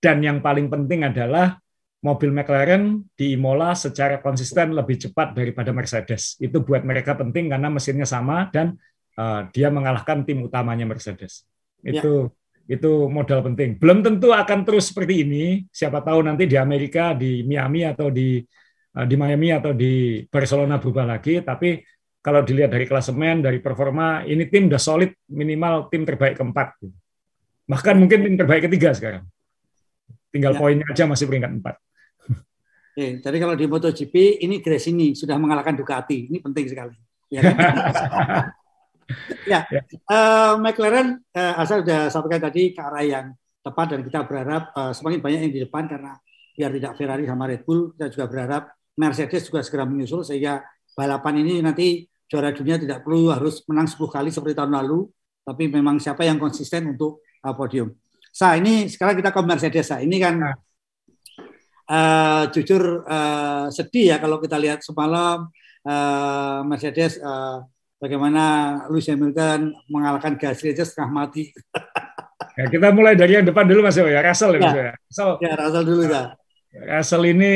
[0.00, 1.56] Dan yang paling penting adalah
[2.00, 6.40] mobil McLaren di Imola secara konsisten lebih cepat daripada Mercedes.
[6.40, 8.76] Itu buat mereka penting karena mesinnya sama dan
[9.20, 11.44] uh, dia mengalahkan tim utamanya Mercedes.
[11.84, 12.00] Ya.
[12.00, 12.40] Itu ya
[12.70, 13.82] itu modal penting.
[13.82, 15.66] Belum tentu akan terus seperti ini.
[15.74, 18.38] Siapa tahu nanti di Amerika, di Miami atau di
[18.94, 21.42] eh, di Miami atau di Barcelona berubah lagi.
[21.42, 21.82] Tapi
[22.22, 26.78] kalau dilihat dari klasemen, dari performa, ini tim udah solid minimal tim terbaik keempat.
[27.66, 29.26] Bahkan mungkin tim terbaik ketiga sekarang.
[30.30, 30.58] Tinggal ya.
[30.62, 31.74] poinnya aja masih peringkat empat.
[33.00, 36.28] Oke, jadi kalau di MotoGP ini Gresini sudah mengalahkan Ducati.
[36.28, 36.92] Ini penting sekali.
[37.30, 37.56] Ya kan?
[39.46, 39.80] ya, ya.
[40.10, 43.26] Uh, McLaren uh, asal sudah sampaikan tadi ke arah yang
[43.62, 46.18] tepat dan kita berharap uh, semakin banyak yang di depan karena
[46.58, 48.62] biar tidak Ferrari sama Red Bull kita juga berharap
[48.98, 50.58] Mercedes juga segera menyusul sehingga
[50.90, 55.06] balapan ini nanti juara dunia tidak perlu harus menang 10 kali seperti tahun lalu
[55.46, 57.94] tapi memang siapa yang konsisten untuk uh, podium.
[58.34, 59.86] Sa ini sekarang kita ke Mercedes.
[59.86, 60.02] Sa.
[60.02, 60.34] Ini kan
[61.90, 65.50] uh, jujur uh, sedih ya kalau kita lihat semalam
[65.84, 67.66] uh, Mercedes uh,
[67.98, 68.42] bagaimana
[68.88, 71.50] Lewis Hamilton mengalahkan Gasly aja setengah mati.
[72.58, 74.62] ya, kita mulai dari yang depan dulu Mas ya, Russell ya, ya.
[74.62, 74.92] Mas ya.
[74.94, 76.22] Russell, ya, Russell dulu ya.
[76.70, 77.52] Russell ini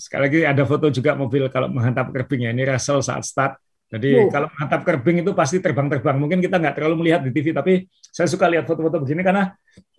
[0.00, 2.50] sekali lagi ada foto juga mobil kalau menghantam kerbing ya.
[2.56, 3.60] Ini Russell saat start.
[3.92, 4.32] Jadi oh.
[4.32, 6.16] kalau menghantam kerbing itu pasti terbang-terbang.
[6.18, 9.52] Mungkin kita nggak terlalu melihat di TV, tapi saya suka lihat foto-foto begini karena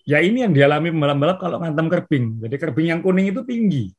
[0.05, 2.37] ya ini yang dialami pembalap-pembalap kalau menghantam kerbing.
[2.45, 3.89] Jadi kerbing yang kuning itu tinggi.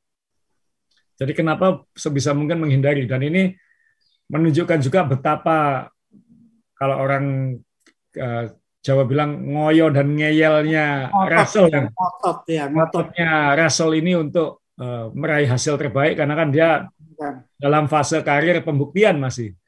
[1.16, 3.52] Jadi kenapa sebisa mungkin menghindari dan ini
[4.30, 5.90] menunjukkan juga betapa
[6.76, 7.56] kalau orang
[8.20, 8.44] uh,
[8.86, 11.84] Jawa bilang ngoyo dan ngeyelnya ngotot, Russell kan.
[11.90, 16.86] Ngotot ya, ngototnya Russell ini untuk uh, meraih hasil terbaik karena kan dia
[17.18, 17.42] ya.
[17.58, 19.58] dalam fase karir pembuktian masih.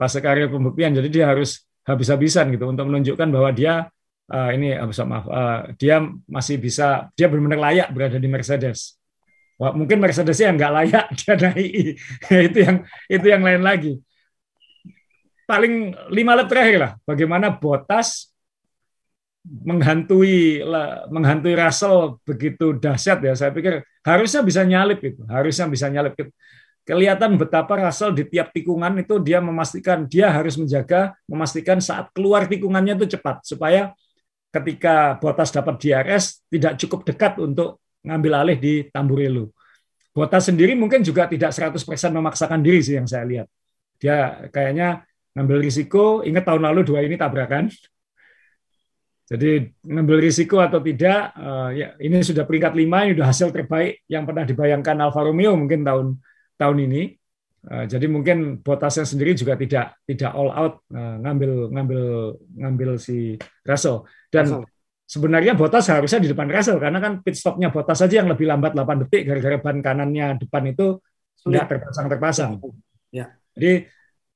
[0.00, 3.92] Fase karir pembuktian jadi dia harus habis-habisan gitu untuk menunjukkan bahwa dia
[4.32, 8.96] uh, ini uh, maaf uh, dia masih bisa dia benar-benar layak berada di Mercedes.
[9.60, 12.00] Wah, mungkin Mercedes yang nggak layak dia naik.
[12.48, 12.76] itu yang
[13.06, 13.92] itu yang lain lagi.
[15.44, 18.32] Paling lima lap terakhir lah, bagaimana Botas
[19.42, 20.62] menghantui
[21.10, 23.34] menghantui Russell begitu dahsyat ya.
[23.36, 26.16] Saya pikir harusnya bisa nyalip itu, harusnya bisa nyalip.
[26.82, 32.50] Kelihatan betapa Russell di tiap tikungan itu dia memastikan dia harus menjaga, memastikan saat keluar
[32.50, 33.94] tikungannya itu cepat supaya
[34.52, 39.56] ketika Botas dapat DRS tidak cukup dekat untuk ngambil alih di Tamburello.
[40.12, 41.80] Botas sendiri mungkin juga tidak 100%
[42.12, 43.48] memaksakan diri sih yang saya lihat.
[43.96, 47.72] Dia kayaknya ngambil risiko, ingat tahun lalu dua ini tabrakan.
[49.32, 54.04] Jadi ngambil risiko atau tidak, uh, ya ini sudah peringkat lima, ini sudah hasil terbaik
[54.04, 56.20] yang pernah dibayangkan Alfa Romeo mungkin tahun
[56.60, 57.02] tahun ini.
[57.62, 62.02] Uh, jadi mungkin Bottasnya sendiri juga tidak tidak all out uh, ngambil ngambil
[62.58, 64.02] ngambil si Russell.
[64.26, 64.66] Dan Russell.
[65.06, 68.74] sebenarnya Bottas harusnya di depan Russell karena kan pit stopnya Bottas saja yang lebih lambat
[68.74, 70.98] 8 detik gara-gara ban kanannya depan itu
[71.38, 72.50] sudah terpasang terpasang.
[73.14, 73.30] Ya.
[73.54, 73.86] Jadi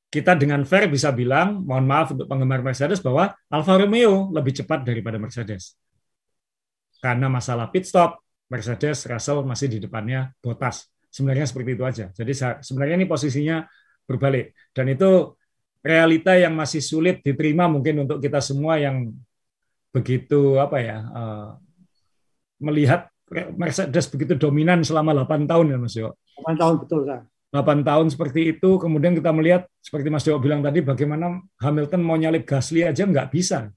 [0.06, 4.86] kita dengan fair bisa bilang, mohon maaf untuk penggemar Mercedes bahwa Alfa Romeo lebih cepat
[4.86, 5.74] daripada Mercedes.
[7.02, 10.88] Karena masalah pit stop, Mercedes, Russell masih di depannya Bottas.
[11.16, 12.12] Sebenarnya seperti itu aja.
[12.12, 13.64] Jadi sebenarnya ini posisinya
[14.04, 14.52] berbalik.
[14.76, 15.32] Dan itu
[15.80, 19.16] realita yang masih sulit diterima mungkin untuk kita semua yang
[19.96, 21.48] begitu apa ya uh,
[22.60, 26.14] melihat Mercedes begitu dominan selama 8 tahun ya Mas Yo.
[26.46, 27.20] 8 tahun betul, Kak.
[27.50, 32.14] 8 tahun seperti itu, kemudian kita melihat seperti Mas Dewa bilang tadi, bagaimana Hamilton mau
[32.14, 33.74] nyalip Gasly aja nggak bisa.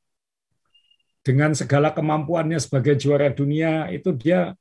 [1.25, 4.53] Dengan segala kemampuannya sebagai juara dunia, itu dia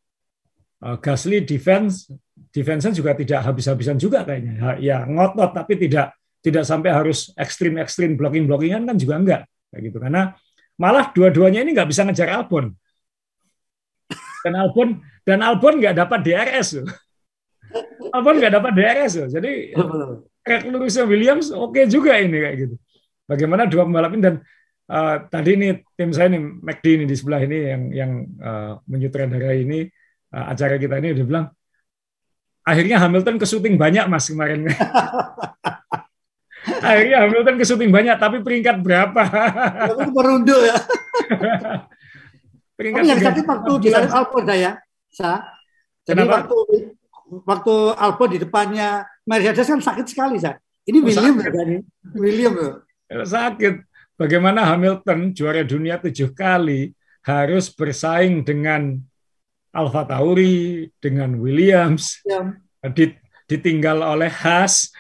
[0.79, 2.07] Gasly defense,
[2.55, 4.79] defense juga tidak habis-habisan juga kayaknya.
[4.79, 9.43] Ya ngotot, tapi tidak tidak sampai harus ekstrim-ekstrim blocking-blockingan kan juga enggak.
[9.75, 9.99] Kayak gitu.
[9.99, 10.23] Karena
[10.79, 12.71] malah dua-duanya ini nggak bisa ngejar Albon.
[14.47, 16.69] Dan Albon dan Albon nggak dapat DRS.
[18.15, 19.29] Albon nggak dapat DRS loh.
[19.29, 19.53] Jadi
[20.47, 22.75] track lurusnya Williams oke okay juga ini kayak gitu.
[23.29, 24.35] Bagaimana dua pembalap ini dan
[24.89, 25.69] uh, tadi ini
[25.99, 29.85] tim saya ini McD ini di sebelah ini yang yang uh, menyutradarai ini
[30.29, 31.49] acara kita ini dia bilang
[32.69, 34.69] akhirnya Hamilton ke syuting banyak mas kemarin.
[36.89, 39.23] akhirnya Hamilton ke syuting banyak tapi peringkat berapa?
[40.13, 40.77] Merunduk ya.
[42.77, 44.73] peringkat Tapi yang sakit waktu di Albon saya,
[45.09, 45.33] sa.
[46.05, 46.45] Jadi Kenapa?
[46.45, 46.57] waktu
[47.45, 48.89] waktu Albon di depannya
[49.25, 50.53] Mercedes kan sakit sekali, Sa.
[50.89, 51.79] Ini oh, William oh, kan ini?
[52.17, 52.75] William loh.
[53.09, 53.85] Sakit.
[54.19, 58.99] Bagaimana Hamilton juara dunia tujuh kali harus bersaing dengan
[59.75, 62.57] Alfa Tauri, dengan Williams, ya.
[63.49, 64.93] ditinggal oleh Haas.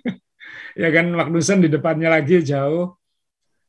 [0.82, 2.96] ya kan Magnussen di depannya lagi jauh.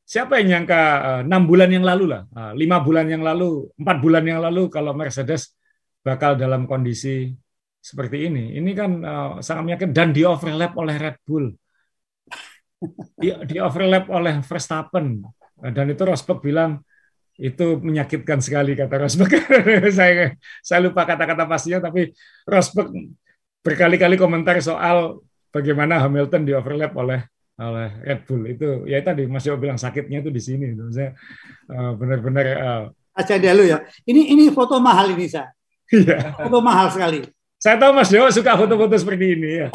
[0.05, 3.97] Siapa yang nyangka eh, enam bulan yang lalu lah, eh, lima bulan yang lalu, empat
[4.03, 5.55] bulan yang lalu kalau Mercedes
[6.05, 7.33] bakal dalam kondisi
[7.85, 8.57] seperti ini.
[8.57, 11.53] Ini kan uh, sangat meyakinkan dan di overlap oleh Red Bull.
[13.17, 15.21] Di, di overlap oleh Verstappen.
[15.61, 16.81] Dan itu Rosberg bilang
[17.35, 19.31] itu menyakitkan sekali kata Rosberg.
[19.97, 22.15] saya saya lupa kata-kata pastinya tapi
[22.47, 22.91] Rosberg
[23.65, 25.19] berkali-kali komentar soal
[25.51, 27.25] bagaimana Hamilton di overlap oleh
[27.55, 31.15] oleh Red Bull itu ya tadi Mas Yo bilang sakitnya itu di sini itu saya
[31.71, 32.83] uh, benar-benar uh,
[33.15, 35.55] aja dulu ya ini ini foto mahal ini saya
[35.87, 36.35] iya.
[36.35, 37.23] foto mahal sekali
[37.65, 39.67] saya tahu Mas Dewa suka foto-foto seperti ini ya.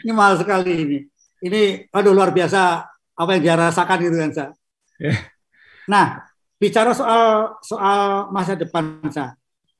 [0.00, 0.98] ini mahal sekali ini.
[1.44, 4.44] Ini aduh luar biasa apa yang dia rasakan gitu kan, Sa.
[4.96, 5.28] Yeah.
[5.88, 6.22] Nah,
[6.60, 9.32] bicara soal soal masa depan, Sa.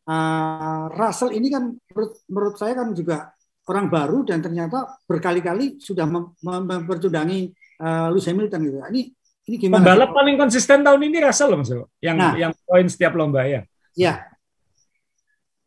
[0.08, 3.28] Uh, Russell ini kan menurut, menurut saya kan juga
[3.68, 8.78] orang baru dan ternyata berkali-kali sudah mem uh, Lewis Hamilton gitu.
[8.88, 9.02] Ini
[9.48, 9.84] ini gimana?
[9.84, 13.64] Pembalap paling konsisten tahun ini Russell loh Mas Yang nah, yang poin setiap lomba ya.
[13.92, 14.24] Ya.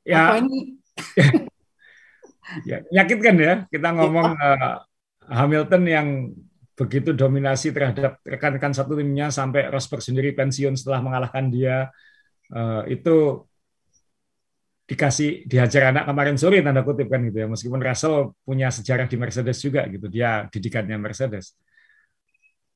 [0.02, 0.34] Ya.
[0.34, 0.82] Apa ini
[2.70, 4.76] ya, menyakitkan ya kita ngomong uh,
[5.30, 6.08] Hamilton yang
[6.82, 11.94] begitu dominasi terhadap rekan-rekan satu timnya sampai Rosberg sendiri pensiun setelah mengalahkan dia
[12.50, 13.46] uh, itu
[14.90, 19.14] dikasih dihajar anak kemarin sore tanda kutip kan gitu ya meskipun Russell punya sejarah di
[19.22, 21.54] Mercedes juga gitu dia didikannya Mercedes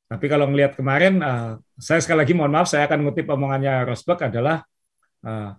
[0.05, 4.21] tapi kalau melihat kemarin uh, saya sekali lagi mohon maaf saya akan ngutip omongannya Rosberg
[4.29, 4.61] adalah
[5.25, 5.57] uh,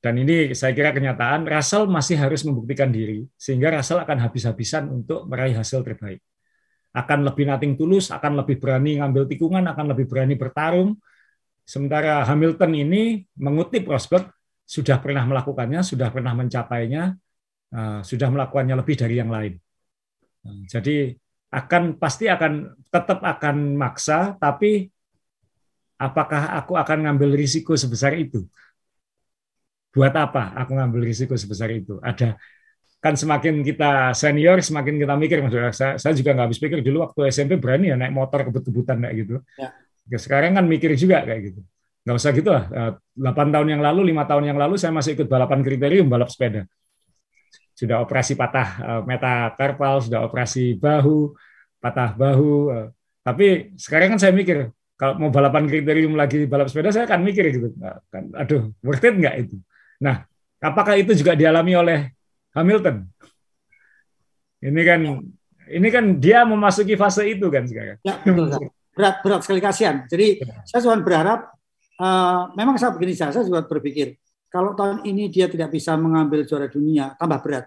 [0.00, 5.28] dan ini saya kira kenyataan, Russell masih harus membuktikan diri, sehingga Russell akan habis-habisan untuk
[5.28, 6.24] meraih hasil terbaik.
[6.90, 10.98] Akan lebih nating tulus, akan lebih berani ngambil tikungan, akan lebih berani bertarung.
[11.62, 14.26] Sementara Hamilton ini mengutip Rosberg,
[14.66, 17.14] sudah pernah melakukannya, sudah pernah mencapainya,
[17.74, 19.54] eh, sudah melakukannya lebih dari yang lain.
[20.46, 21.14] Nah, jadi
[21.50, 24.90] akan pasti akan tetap akan maksa, tapi
[25.98, 28.46] apakah aku akan ngambil risiko sebesar itu?
[29.90, 31.98] buat apa aku ngambil risiko sebesar itu?
[31.98, 32.38] Ada
[33.00, 37.08] kan semakin kita senior semakin kita mikir mas saya, saya juga nggak habis pikir dulu
[37.08, 39.34] waktu SMP berani ya naik motor kebut-kebutan kayak gitu.
[39.56, 40.18] Ya.
[40.20, 41.60] sekarang kan mikir juga kayak gitu.
[42.04, 42.64] Nggak usah gitu lah.
[42.68, 46.28] 8 eh, tahun yang lalu lima tahun yang lalu saya masih ikut balapan kriterium balap
[46.28, 46.68] sepeda.
[47.72, 51.32] Sudah operasi patah eh, metakarpal sudah operasi bahu
[51.80, 52.88] patah bahu eh.
[53.24, 54.68] tapi sekarang kan saya mikir
[55.00, 57.72] kalau mau balapan kriterium lagi balap sepeda saya akan mikir gitu.
[58.12, 59.56] Kan aduh worth it nggak itu?
[60.04, 60.28] Nah,
[60.60, 62.19] apakah itu juga dialami oleh
[62.54, 63.06] Hamilton?
[64.60, 65.00] Ini kan
[65.70, 67.98] ini kan dia memasuki fase itu kan sekarang.
[68.02, 68.20] Ya,
[68.94, 70.04] berat berat sekali kasihan.
[70.10, 70.60] Jadi ya.
[70.66, 71.54] saya cuma berharap
[71.96, 74.18] uh, memang saya begini saya, saya juga berpikir
[74.50, 77.64] kalau tahun ini dia tidak bisa mengambil juara dunia tambah berat.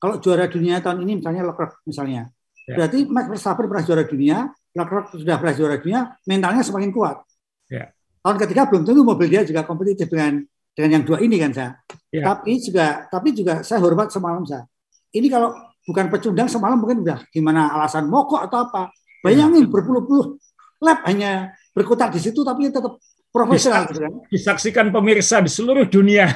[0.00, 2.26] Kalau juara dunia tahun ini misalnya Leclerc misalnya,
[2.66, 2.74] ya.
[2.74, 7.22] berarti Max Verstappen pernah juara dunia, Leclerc sudah pernah juara dunia, mentalnya semakin kuat.
[7.70, 7.94] Ya.
[8.22, 10.42] Tahun ketiga belum tentu mobil dia juga kompetitif dengan
[10.72, 11.70] dengan yang dua ini kan saya.
[12.08, 12.24] Ya.
[12.32, 14.64] Tapi juga tapi juga saya hormat semalam saya.
[15.12, 15.52] Ini kalau
[15.84, 18.92] bukan pecundang semalam mungkin udah gimana alasan mogok atau apa.
[19.22, 19.70] Bayangin ya.
[19.70, 20.40] berpuluh-puluh
[20.82, 22.98] lap hanya berkutat di situ tapi tetap
[23.30, 23.86] profesional.
[23.86, 24.12] Bisa, kan?
[24.28, 26.28] Disaksikan pemirsa di seluruh dunia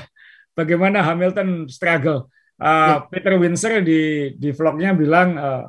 [0.54, 2.28] bagaimana Hamilton struggle.
[2.56, 3.08] Uh, ya.
[3.12, 5.64] Peter Windsor di di vlognya bilang uh,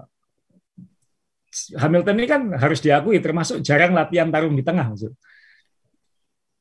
[1.75, 5.11] Hamilton ini kan harus diakui termasuk jarang latihan tarung di tengah maksud.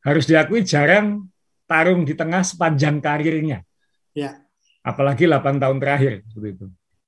[0.07, 1.27] Harus diakui jarang
[1.67, 3.61] tarung di tengah sepanjang karirnya.
[4.15, 4.41] Ya.
[4.87, 6.67] Apalagi 8 tahun terakhir seperti itu.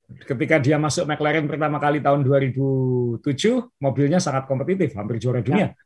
[0.08, 3.22] Ketika dia masuk McLaren pertama kali tahun 2007,
[3.78, 5.72] mobilnya sangat kompetitif, hampir juara dunia.
[5.72, 5.78] Ya.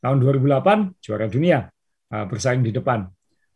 [0.00, 1.68] Tahun 2008 juara dunia
[2.14, 3.04] uh, bersaing di depan.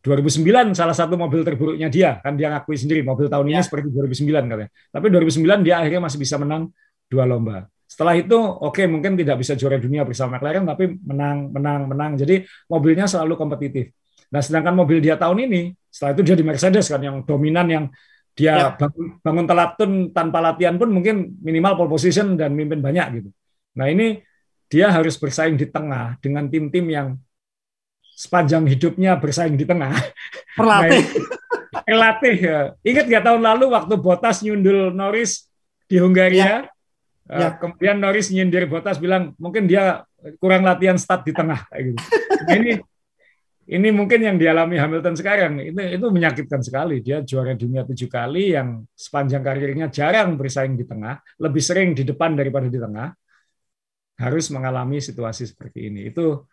[0.04, 3.64] 2009 salah satu mobil terburuknya dia kan dia ngakui sendiri mobil tahun ini ya.
[3.64, 4.70] seperti 2009 katanya.
[4.92, 6.68] Tapi 2009 dia akhirnya masih bisa menang
[7.08, 7.64] dua lomba.
[7.88, 12.12] Setelah itu oke okay, mungkin tidak bisa juara dunia bersama McLaren tapi menang menang menang.
[12.20, 13.92] Jadi mobilnya selalu kompetitif.
[14.32, 17.84] Nah sedangkan mobil dia tahun ini setelah itu dia di Mercedes kan yang dominan yang
[18.34, 18.68] dia ya.
[18.74, 23.30] bangun, bangun telatun tanpa latihan pun mungkin minimal pole position dan mimpin banyak gitu.
[23.78, 24.18] Nah ini
[24.66, 27.08] dia harus bersaing di tengah dengan tim-tim yang
[28.14, 29.94] sepanjang hidupnya bersaing di tengah.
[30.58, 31.02] Perlatih.
[31.86, 32.58] Perlatih ya.
[32.82, 35.46] Ingat nggak tahun lalu waktu Botas nyundul Norris
[35.86, 36.58] di Hungaria, ya.
[37.24, 37.48] Uh, ya.
[37.56, 40.02] kemudian Norris nyindir Botas bilang mungkin dia
[40.40, 41.98] kurang latihan start di tengah kayak gitu.
[42.44, 42.72] Nah, ini
[43.64, 48.52] ini mungkin yang dialami Hamilton sekarang itu itu menyakitkan sekali dia juara dunia tujuh kali
[48.52, 53.08] yang sepanjang karirnya jarang bersaing di tengah lebih sering di depan daripada di tengah
[54.18, 56.10] harus mengalami situasi seperti ini.
[56.10, 56.46] Itu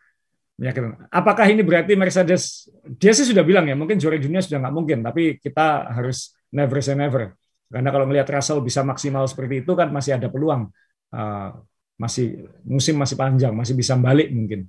[0.58, 1.10] menyakitkan.
[1.14, 5.00] Apakah ini berarti Mercedes, dia sih sudah bilang ya, mungkin juara dunia sudah nggak mungkin,
[5.06, 7.38] tapi kita harus never say never.
[7.72, 10.68] Karena kalau melihat Russell bisa maksimal seperti itu kan masih ada peluang.
[11.12, 11.56] Uh,
[12.02, 14.66] masih musim masih panjang, masih bisa balik mungkin.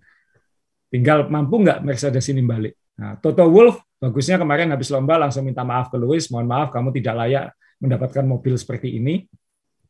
[0.93, 2.77] Tinggal mampu nggak Mercedes ini balik.
[3.01, 6.93] Nah, Toto Wolff bagusnya kemarin habis lomba langsung minta maaf ke Lewis, mohon maaf kamu
[7.01, 7.45] tidak layak
[7.81, 9.25] mendapatkan mobil seperti ini.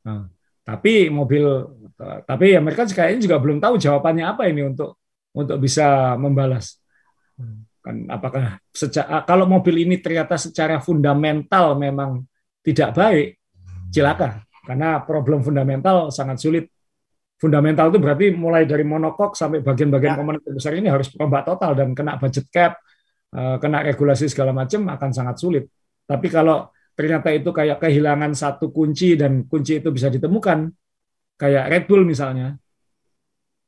[0.07, 0.31] Nah,
[0.63, 1.43] tapi mobil
[2.23, 5.03] tapi ya mereka kayaknya juga belum tahu jawabannya apa ini untuk
[5.35, 6.79] untuk bisa membalas.
[7.83, 12.23] Kan apakah sejak kalau mobil ini ternyata secara fundamental memang
[12.63, 13.29] tidak baik,
[13.91, 14.47] celaka.
[14.63, 16.71] Karena problem fundamental sangat sulit.
[17.43, 20.19] Fundamental itu berarti mulai dari monokok sampai bagian-bagian ya.
[20.23, 22.79] komponen besar ini harus rombak total dan kena budget cap,
[23.35, 25.67] eh, kena regulasi segala macam akan sangat sulit.
[26.07, 30.71] Tapi kalau ternyata itu kayak kehilangan satu kunci dan kunci itu bisa ditemukan,
[31.35, 32.55] kayak Red Bull misalnya,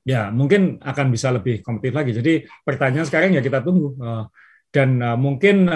[0.07, 2.13] ya mungkin akan bisa lebih kompetitif lagi.
[2.15, 4.31] Jadi pertanyaan sekarang ya kita tunggu uh,
[4.71, 5.67] dan uh, mungkin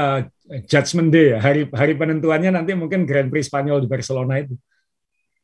[0.70, 4.54] Judgment Day ya hari hari penentuannya nanti mungkin Grand Prix Spanyol di Barcelona itu.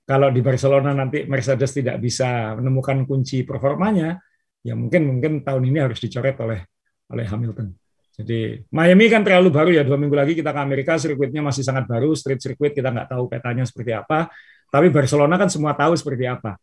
[0.05, 4.21] Kalau di Barcelona nanti Mercedes tidak bisa menemukan kunci performanya,
[4.61, 6.61] ya mungkin mungkin tahun ini harus dicoret oleh
[7.09, 7.73] oleh Hamilton.
[8.15, 11.89] Jadi Miami kan terlalu baru ya dua minggu lagi kita ke Amerika sirkuitnya masih sangat
[11.91, 14.31] baru street circuit kita nggak tahu petanya seperti apa
[14.75, 16.59] tapi Barcelona kan semua tahu seperti apa.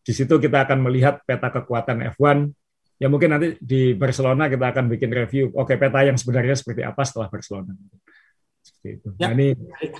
[0.00, 2.48] Di situ kita akan melihat peta kekuatan F1.
[2.96, 5.52] Ya mungkin nanti di Barcelona kita akan bikin review.
[5.52, 7.76] Oke, peta yang sebenarnya seperti apa setelah Barcelona.
[8.64, 9.08] Seperti itu.
[9.20, 9.28] Ya.
[9.28, 9.52] Nah, ini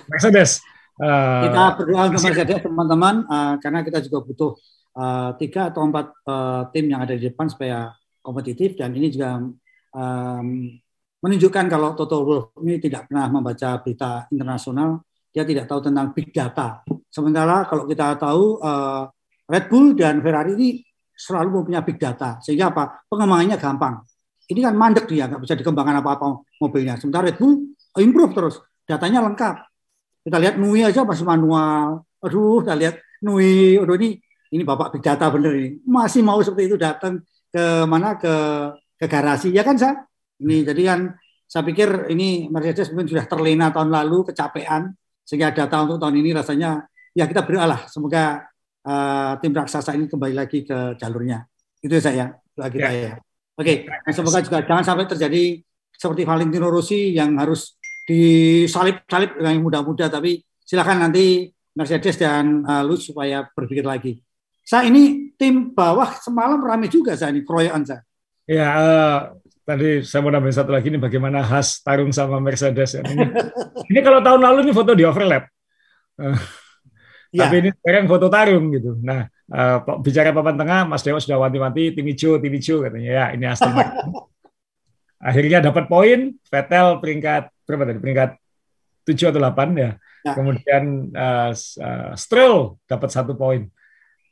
[0.09, 0.65] Mercedes.
[0.95, 4.51] Uh, kita berdoa untuk Mercedes teman-teman uh, karena kita juga butuh
[4.95, 7.91] uh, tiga atau empat uh, tim yang ada di depan supaya
[8.23, 9.43] kompetitif dan ini juga
[9.91, 10.47] um,
[11.19, 15.03] menunjukkan kalau Toto Wolff ini tidak pernah membaca berita internasional
[15.35, 16.79] dia tidak tahu tentang big data.
[17.11, 19.11] Sementara kalau kita tahu uh,
[19.51, 20.69] Red Bull dan Ferrari ini
[21.11, 23.03] selalu mempunyai big data, sehingga apa?
[23.11, 23.99] Pengembangannya gampang.
[24.47, 26.95] Ini kan mandek dia, nggak bisa dikembangkan apa-apa mobilnya.
[26.95, 28.55] Sementara Red Bull improve terus,
[28.87, 29.74] datanya lengkap.
[30.25, 32.01] Kita lihat Nui aja masih manual.
[32.25, 34.17] Aduh, kita lihat Nui, aduh ini
[34.49, 35.69] ini bapak big data bener ini.
[35.85, 37.21] Masih mau seperti itu datang
[37.53, 38.33] ke mana ke
[38.97, 40.01] ke garasi ya kan saya.
[40.41, 40.99] Ini jadi kan
[41.45, 46.33] saya pikir ini Mercedes mungkin sudah terlena tahun lalu kecapean sehingga data untuk tahun ini
[46.33, 48.49] rasanya ya kita berdoa semoga
[48.81, 51.45] uh, tim raksasa ini kembali lagi ke jalurnya.
[51.79, 53.13] Itu saya doa kita ya.
[53.13, 53.13] ya.
[53.55, 54.11] Oke, okay.
[54.11, 55.63] semoga juga jangan sampai terjadi
[55.95, 63.09] seperti Valentino Rossi yang harus disalip-salip dengan muda-muda tapi silakan nanti Mercedes dan uh, Lutz
[63.11, 64.21] supaya berpikir lagi.
[64.65, 68.01] Saya ini tim bawah semalam ramai juga saya ini keroyokan saya.
[68.45, 69.17] Ya, uh,
[69.65, 72.95] tadi saya mau nambahin satu lagi ini bagaimana khas tarung sama Mercedes.
[72.97, 73.25] Ini,
[73.91, 75.49] ini kalau tahun lalu ini foto di overlap.
[76.15, 76.37] Uh,
[77.35, 77.45] ya.
[77.45, 78.95] Tapi ini sekarang foto tarung gitu.
[79.01, 83.25] Nah, uh, bicara papan tengah, Mas Dewa sudah wanti-wanti tim hijau, tim hijau katanya ya
[83.35, 84.13] ini Aston Martin.
[85.19, 87.99] Akhirnya dapat poin, Vettel peringkat berapa tadi?
[87.99, 88.29] Peringkat
[89.05, 89.91] 7 atau 8 ya.
[90.25, 90.33] ya.
[90.33, 93.69] Kemudian uh, uh, Stroll dapat satu poin.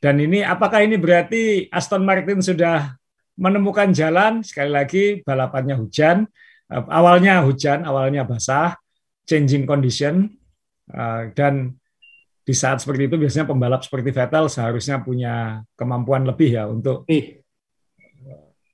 [0.02, 2.98] Dan ini apakah ini berarti Aston Martin sudah
[3.38, 4.42] menemukan jalan?
[4.42, 6.26] Sekali lagi balapannya hujan,
[6.68, 8.76] uh, awalnya hujan, awalnya basah,
[9.24, 10.28] changing condition,
[10.92, 11.78] uh, dan
[12.44, 17.43] di saat seperti itu biasanya pembalap seperti Vettel seharusnya punya kemampuan lebih ya untuk eh.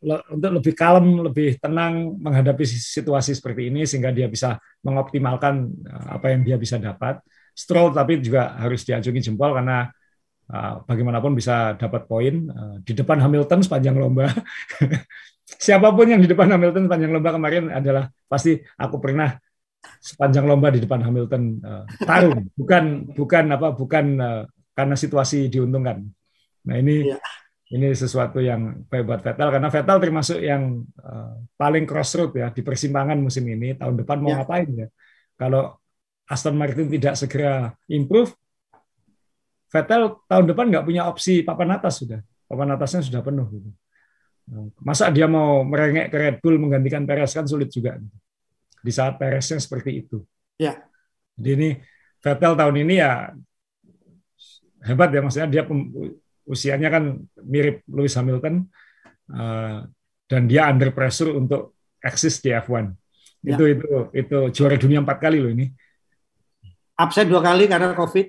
[0.01, 6.27] Untuk lebih kalem, lebih tenang menghadapi situasi seperti ini sehingga dia bisa mengoptimalkan eh, apa
[6.33, 7.21] yang dia bisa dapat.
[7.53, 9.85] Stroll tapi juga harus diacungi jempol karena
[10.49, 14.33] uh, bagaimanapun bisa dapat poin uh, di depan Hamilton sepanjang lomba.
[15.67, 19.37] Siapa pun yang di depan Hamilton sepanjang lomba kemarin adalah pasti aku pernah
[20.01, 22.85] sepanjang lomba di depan Hamilton uh, tarung bukan
[23.17, 24.43] bukan apa bukan uh,
[24.77, 26.05] karena situasi diuntungkan
[26.65, 27.19] nah ini ya.
[27.71, 32.67] Ini sesuatu yang baik buat Vettel karena Vettel termasuk yang uh, paling crossroad ya di
[32.67, 34.37] persimpangan musim ini tahun depan mau ya.
[34.43, 34.89] ngapain ya
[35.39, 35.79] kalau
[36.27, 38.35] Aston Martin tidak segera improve
[39.71, 42.19] Vettel tahun depan nggak punya opsi papan atas sudah
[42.51, 43.71] papan atasnya sudah penuh gitu.
[44.83, 48.03] masa dia mau merengek ke Red Bull menggantikan Perez kan sulit juga
[48.81, 50.25] di saat Peresnya seperti itu.
[50.57, 50.81] Ya.
[51.37, 51.71] Jadi ini
[52.21, 53.33] Vettel tahun ini ya
[54.85, 55.63] hebat ya maksudnya dia
[56.47, 58.69] usianya kan mirip Lewis Hamilton
[59.33, 59.85] uh,
[60.31, 62.95] dan dia under pressure untuk eksis di F1.
[63.45, 63.57] Ya.
[63.57, 65.69] Itu itu itu juara dunia empat kali loh ini.
[67.01, 68.27] Absen dua kali karena COVID.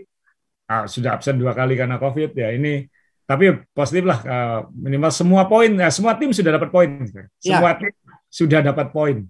[0.72, 2.88] Ah, sudah absen dua kali karena COVID ya ini
[3.32, 7.24] tapi positif lah uh, minimal semua poin ya, semua tim sudah dapat poin ya.
[7.40, 7.80] semua ya.
[7.80, 7.94] tim
[8.28, 9.24] sudah dapat poin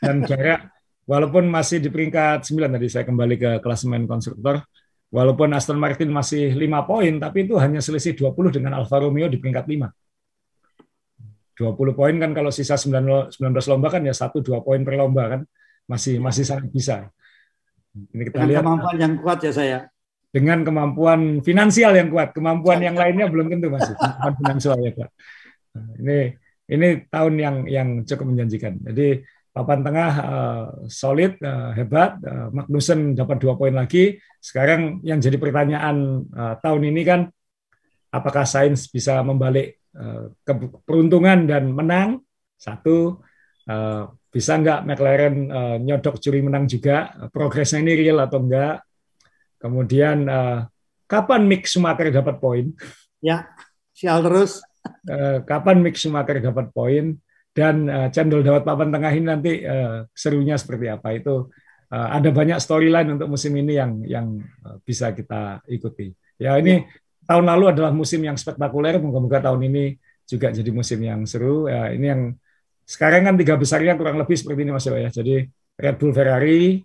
[0.00, 0.72] dan jarak
[1.04, 4.64] walaupun masih di peringkat 9 tadi saya kembali ke klasemen konstruktor
[5.12, 9.36] walaupun Aston Martin masih 5 poin tapi itu hanya selisih 20 dengan Alfa Romeo di
[9.36, 9.92] peringkat 5
[11.62, 13.38] 20 poin kan kalau sisa 19
[13.68, 15.40] lomba kan ya 1 2 poin per lomba kan.
[15.86, 17.12] Masih masih sangat bisa.
[17.92, 18.62] Ini kita dengan lihat.
[18.64, 19.78] kemampuan yang kuat ya saya.
[20.32, 22.32] Dengan kemampuan finansial yang kuat.
[22.32, 25.10] Kemampuan yang lainnya belum tentu masih kemampuan finansial ya Pak.
[26.00, 26.18] Ini
[26.72, 28.80] ini tahun yang yang cukup menjanjikan.
[28.88, 29.20] Jadi
[29.52, 32.16] papan tengah uh, solid, uh, hebat.
[32.24, 34.16] Uh, Magnussen dapat dua poin lagi.
[34.40, 37.20] Sekarang yang jadi pertanyaan uh, tahun ini kan,
[38.08, 42.24] apakah Sainz bisa membalik uh, keberuntungan dan menang?
[42.56, 43.20] Satu,
[43.68, 47.12] uh, bisa nggak McLaren uh, nyodok curi menang juga?
[47.28, 48.80] Progresnya ini real atau enggak?
[49.60, 50.64] Kemudian uh,
[51.04, 52.72] kapan Mick Schumacher dapat poin?
[53.20, 53.52] Ya,
[53.92, 54.64] sial terus.
[55.06, 57.20] Uh, kapan Mick Schumacher dapat poin?
[57.52, 61.52] Dan uh, cendol dawat papan tengah ini nanti uh, serunya seperti apa itu
[61.92, 64.26] uh, ada banyak storyline untuk musim ini yang yang
[64.64, 66.08] uh, bisa kita ikuti.
[66.40, 66.88] Ya ini
[67.28, 69.84] tahun lalu adalah musim yang spektakuler, moga-moga tahun ini
[70.26, 71.68] juga jadi musim yang seru.
[71.68, 72.22] Ya, ini yang
[72.88, 75.10] sekarang kan tiga besarnya kurang lebih seperti ini Mas ya.
[75.12, 75.46] Jadi
[75.76, 76.80] Red Bull, Ferrari,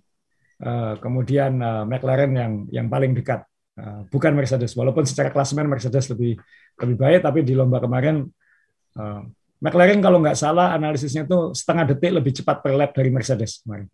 [0.62, 3.44] uh, kemudian uh, McLaren yang yang paling dekat,
[3.80, 4.76] uh, bukan Mercedes.
[4.78, 6.38] Walaupun secara klasemen Mercedes lebih
[6.78, 8.28] lebih baik, tapi di lomba kemarin
[9.00, 9.22] uh,
[9.58, 13.90] McLaren kalau nggak salah analisisnya itu setengah detik lebih cepat per lap dari Mercedes kemarin.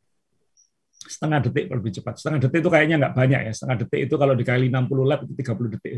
[1.04, 2.20] Setengah detik lebih cepat.
[2.20, 3.52] Setengah detik itu kayaknya nggak banyak ya.
[3.56, 5.94] Setengah detik itu kalau dikali 60 lap itu 30 detik.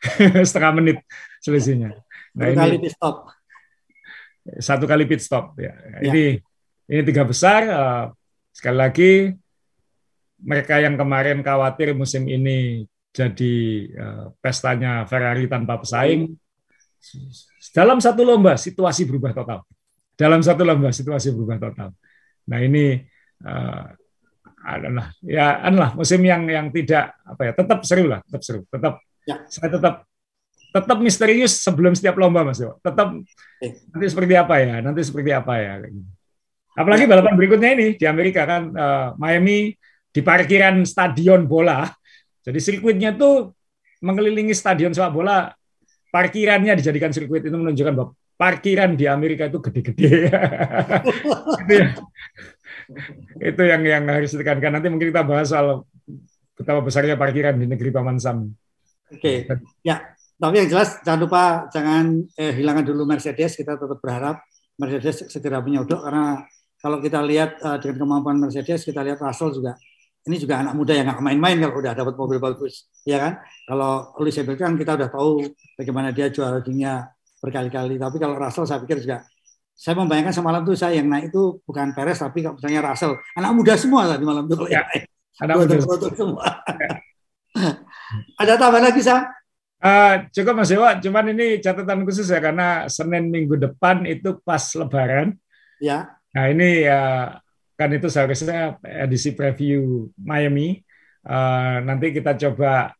[0.48, 0.98] setengah menit
[1.42, 1.90] selisihnya.
[2.38, 3.16] Nah, satu ini, kali pit stop.
[4.58, 5.74] Satu kali pit stop ya.
[5.74, 5.98] ya.
[6.06, 6.24] Ini
[6.90, 7.60] ini tiga besar.
[7.66, 8.04] Uh,
[8.54, 9.12] sekali lagi
[10.40, 13.54] mereka yang kemarin khawatir musim ini jadi
[13.98, 16.30] uh, pestanya Ferrari tanpa pesaing.
[17.72, 19.64] Dalam satu lomba situasi berubah total.
[20.14, 21.90] Dalam satu lomba situasi berubah total.
[22.50, 23.00] Nah ini
[23.46, 23.84] uh,
[24.60, 29.00] adalah ya adalah musim yang yang tidak apa ya tetap seru lah, tetap seru, tetap
[29.24, 29.36] ya.
[29.48, 30.04] saya tetap
[30.70, 32.78] tetap misterius sebelum setiap lomba mas Yo.
[32.84, 33.16] Tetap
[33.64, 33.72] eh.
[33.90, 35.72] nanti seperti apa ya, nanti seperti apa ya.
[36.76, 37.10] Apalagi ya.
[37.10, 39.74] balapan berikutnya ini di Amerika kan uh, Miami
[40.10, 41.88] di parkiran stadion bola.
[42.40, 43.52] Jadi sirkuitnya tuh
[44.00, 45.52] mengelilingi stadion sepak bola
[46.10, 50.10] parkirannya dijadikan sirkuit itu menunjukkan bahwa parkiran di Amerika itu gede-gede.
[51.62, 51.86] itu, ya.
[53.38, 54.80] itu yang yang harus ditekankan.
[54.80, 55.86] Nanti mungkin kita bahas soal
[56.58, 58.50] betapa besarnya parkiran di negeri Paman Sam.
[59.10, 59.82] Oke, okay.
[59.86, 60.02] ya.
[60.40, 63.54] Tapi yang jelas jangan lupa jangan eh, hilangkan dulu Mercedes.
[63.60, 64.40] Kita tetap berharap
[64.80, 66.40] Mercedes segera menyodok karena
[66.80, 69.76] kalau kita lihat uh, dengan kemampuan Mercedes, kita lihat Russell juga
[70.28, 73.32] ini juga anak muda yang nggak main-main kalau udah dapat mobil bagus, ya kan?
[73.64, 75.40] Kalau Lewis Hamilton kita udah tahu
[75.80, 77.08] bagaimana dia juara dunia
[77.40, 77.96] berkali-kali.
[77.96, 79.24] Tapi kalau Russell saya pikir juga,
[79.72, 83.74] saya membayangkan semalam tuh saya yang naik itu bukan Perez tapi misalnya Russell, anak muda
[83.80, 84.68] semua tadi malam itu.
[84.68, 84.84] Ya,
[85.40, 85.74] anak muda
[86.12, 86.44] semua.
[86.68, 86.88] Ya.
[88.36, 89.24] Ada tambah lagi, Sa?
[89.80, 94.60] Uh, cukup Mas Dewa, cuman ini catatan khusus ya karena Senin minggu depan itu pas
[94.76, 95.32] Lebaran.
[95.80, 96.20] Ya.
[96.36, 97.32] Nah ini ya
[97.80, 100.84] kan itu seharusnya edisi preview Miami.
[101.24, 102.92] Uh, nanti kita coba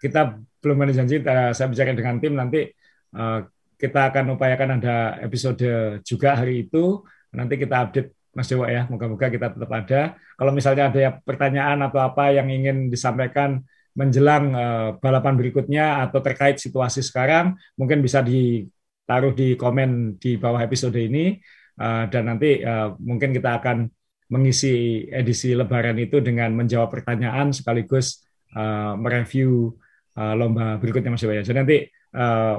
[0.00, 2.72] kita belum ada janji, saya bicara dengan tim nanti
[3.12, 3.44] uh,
[3.76, 5.60] kita akan upayakan ada episode
[6.00, 7.04] juga hari itu.
[7.36, 8.88] Nanti kita update Mas Dewa ya.
[8.88, 10.16] Moga-moga kita tetap ada.
[10.16, 13.60] Kalau misalnya ada ya pertanyaan atau apa yang ingin disampaikan
[13.96, 20.60] menjelang uh, balapan berikutnya atau terkait situasi sekarang, mungkin bisa ditaruh di komen di bawah
[20.60, 21.40] episode ini
[21.80, 23.88] uh, dan nanti uh, mungkin kita akan
[24.26, 28.26] mengisi edisi Lebaran itu dengan menjawab pertanyaan sekaligus
[28.58, 29.70] uh, mereview
[30.18, 31.38] uh, lomba berikutnya Mas Dewa.
[31.42, 31.78] Jadi nanti
[32.16, 32.58] uh,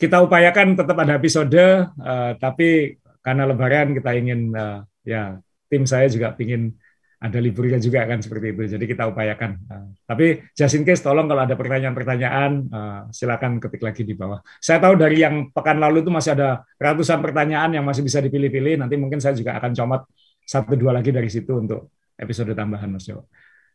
[0.00, 6.08] kita upayakan tetap ada episode, uh, tapi karena Lebaran kita ingin uh, ya tim saya
[6.08, 6.72] juga ingin
[7.20, 8.62] ada liburnya juga kan seperti itu.
[8.64, 9.60] Jadi kita upayakan.
[9.68, 14.40] Uh, tapi just in case tolong kalau ada pertanyaan-pertanyaan uh, silakan ketik lagi di bawah.
[14.56, 18.80] Saya tahu dari yang pekan lalu itu masih ada ratusan pertanyaan yang masih bisa dipilih-pilih.
[18.80, 20.08] Nanti mungkin saya juga akan comot
[20.48, 23.28] satu dua lagi dari situ untuk episode tambahan Mas Jo.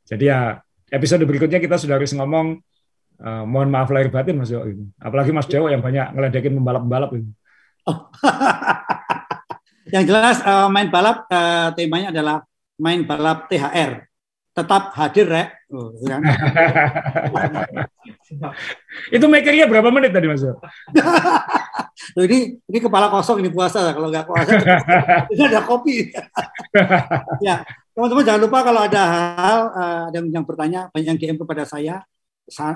[0.10, 0.58] Jadi ya
[0.90, 2.58] episode berikutnya kita sudah harus ngomong
[3.22, 4.66] uh, mohon maaf lahir batin Mas Jo.
[4.98, 7.30] Apalagi Mas Dewo yang banyak ngeledekin pembalap-pembalap ini.
[7.86, 8.10] Oh.
[9.94, 12.42] yang jelas uh, main balap uh, temanya adalah
[12.80, 14.06] main balap THR
[14.56, 15.68] tetap hadir rek.
[15.68, 16.16] Oh, ya
[19.16, 20.48] itu makernya berapa menit tadi mas?
[22.16, 24.52] Ini ini kepala kosong ini puasa kalau nggak puasa
[25.34, 26.12] ini ada kopi.
[27.44, 31.64] Ya teman-teman jangan lupa kalau ada hal uh, ada yang bertanya banyak yang DM kepada
[31.64, 32.04] saya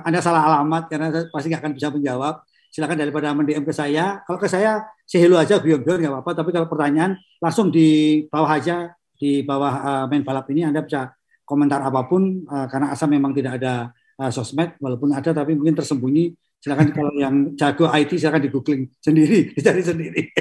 [0.04, 2.36] anda salah alamat karena saya pasti nggak akan bisa menjawab.
[2.70, 4.22] Silakan daripada mendm ke saya.
[4.28, 8.93] Kalau ke saya sehelu aja biar-biar nggak apa-apa tapi kalau pertanyaan langsung di bawah aja
[9.20, 11.11] di bawah uh, main balap ini Anda bisa
[11.43, 15.76] komentar apa pun uh, karena asal memang tidak ada uh, sosmed walaupun ada tapi mungkin
[15.76, 16.32] tersembunyi
[16.63, 20.22] silakan kalau yang jago IT silakan di googling sendiri dicari sendiri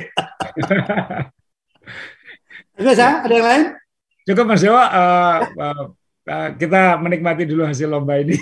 [2.79, 3.64] Oke, saya ada yang lain?
[4.22, 5.85] Cukup Mas Dewa, uh, uh,
[6.31, 8.39] uh, kita menikmati dulu hasil lomba ini.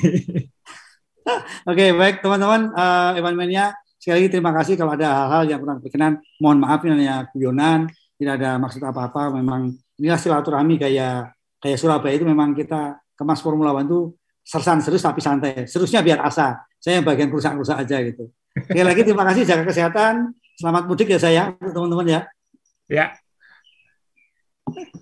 [1.65, 5.61] Oke, okay, baik teman-teman, uh, Evan Mania, sekali lagi terima kasih kalau ada hal-hal yang
[5.65, 6.13] kurang berkenan.
[6.37, 7.89] Mohon maaf ini hanya guyonan,
[8.21, 9.33] tidak ada maksud apa-apa.
[9.41, 14.01] Memang inilah silaturahmi kayak kayak Surabaya itu memang kita kemas Formula One itu
[14.47, 15.67] sersan serius tapi santai.
[15.67, 16.63] Seriusnya biar asa.
[16.79, 18.31] Saya yang bagian rusak-rusak aja gitu.
[18.55, 20.33] Sekali lagi terima kasih jaga kesehatan.
[20.57, 22.21] Selamat mudik ya saya teman-teman ya.
[22.87, 23.07] Ya.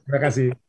[0.09, 0.64] Terima kasih.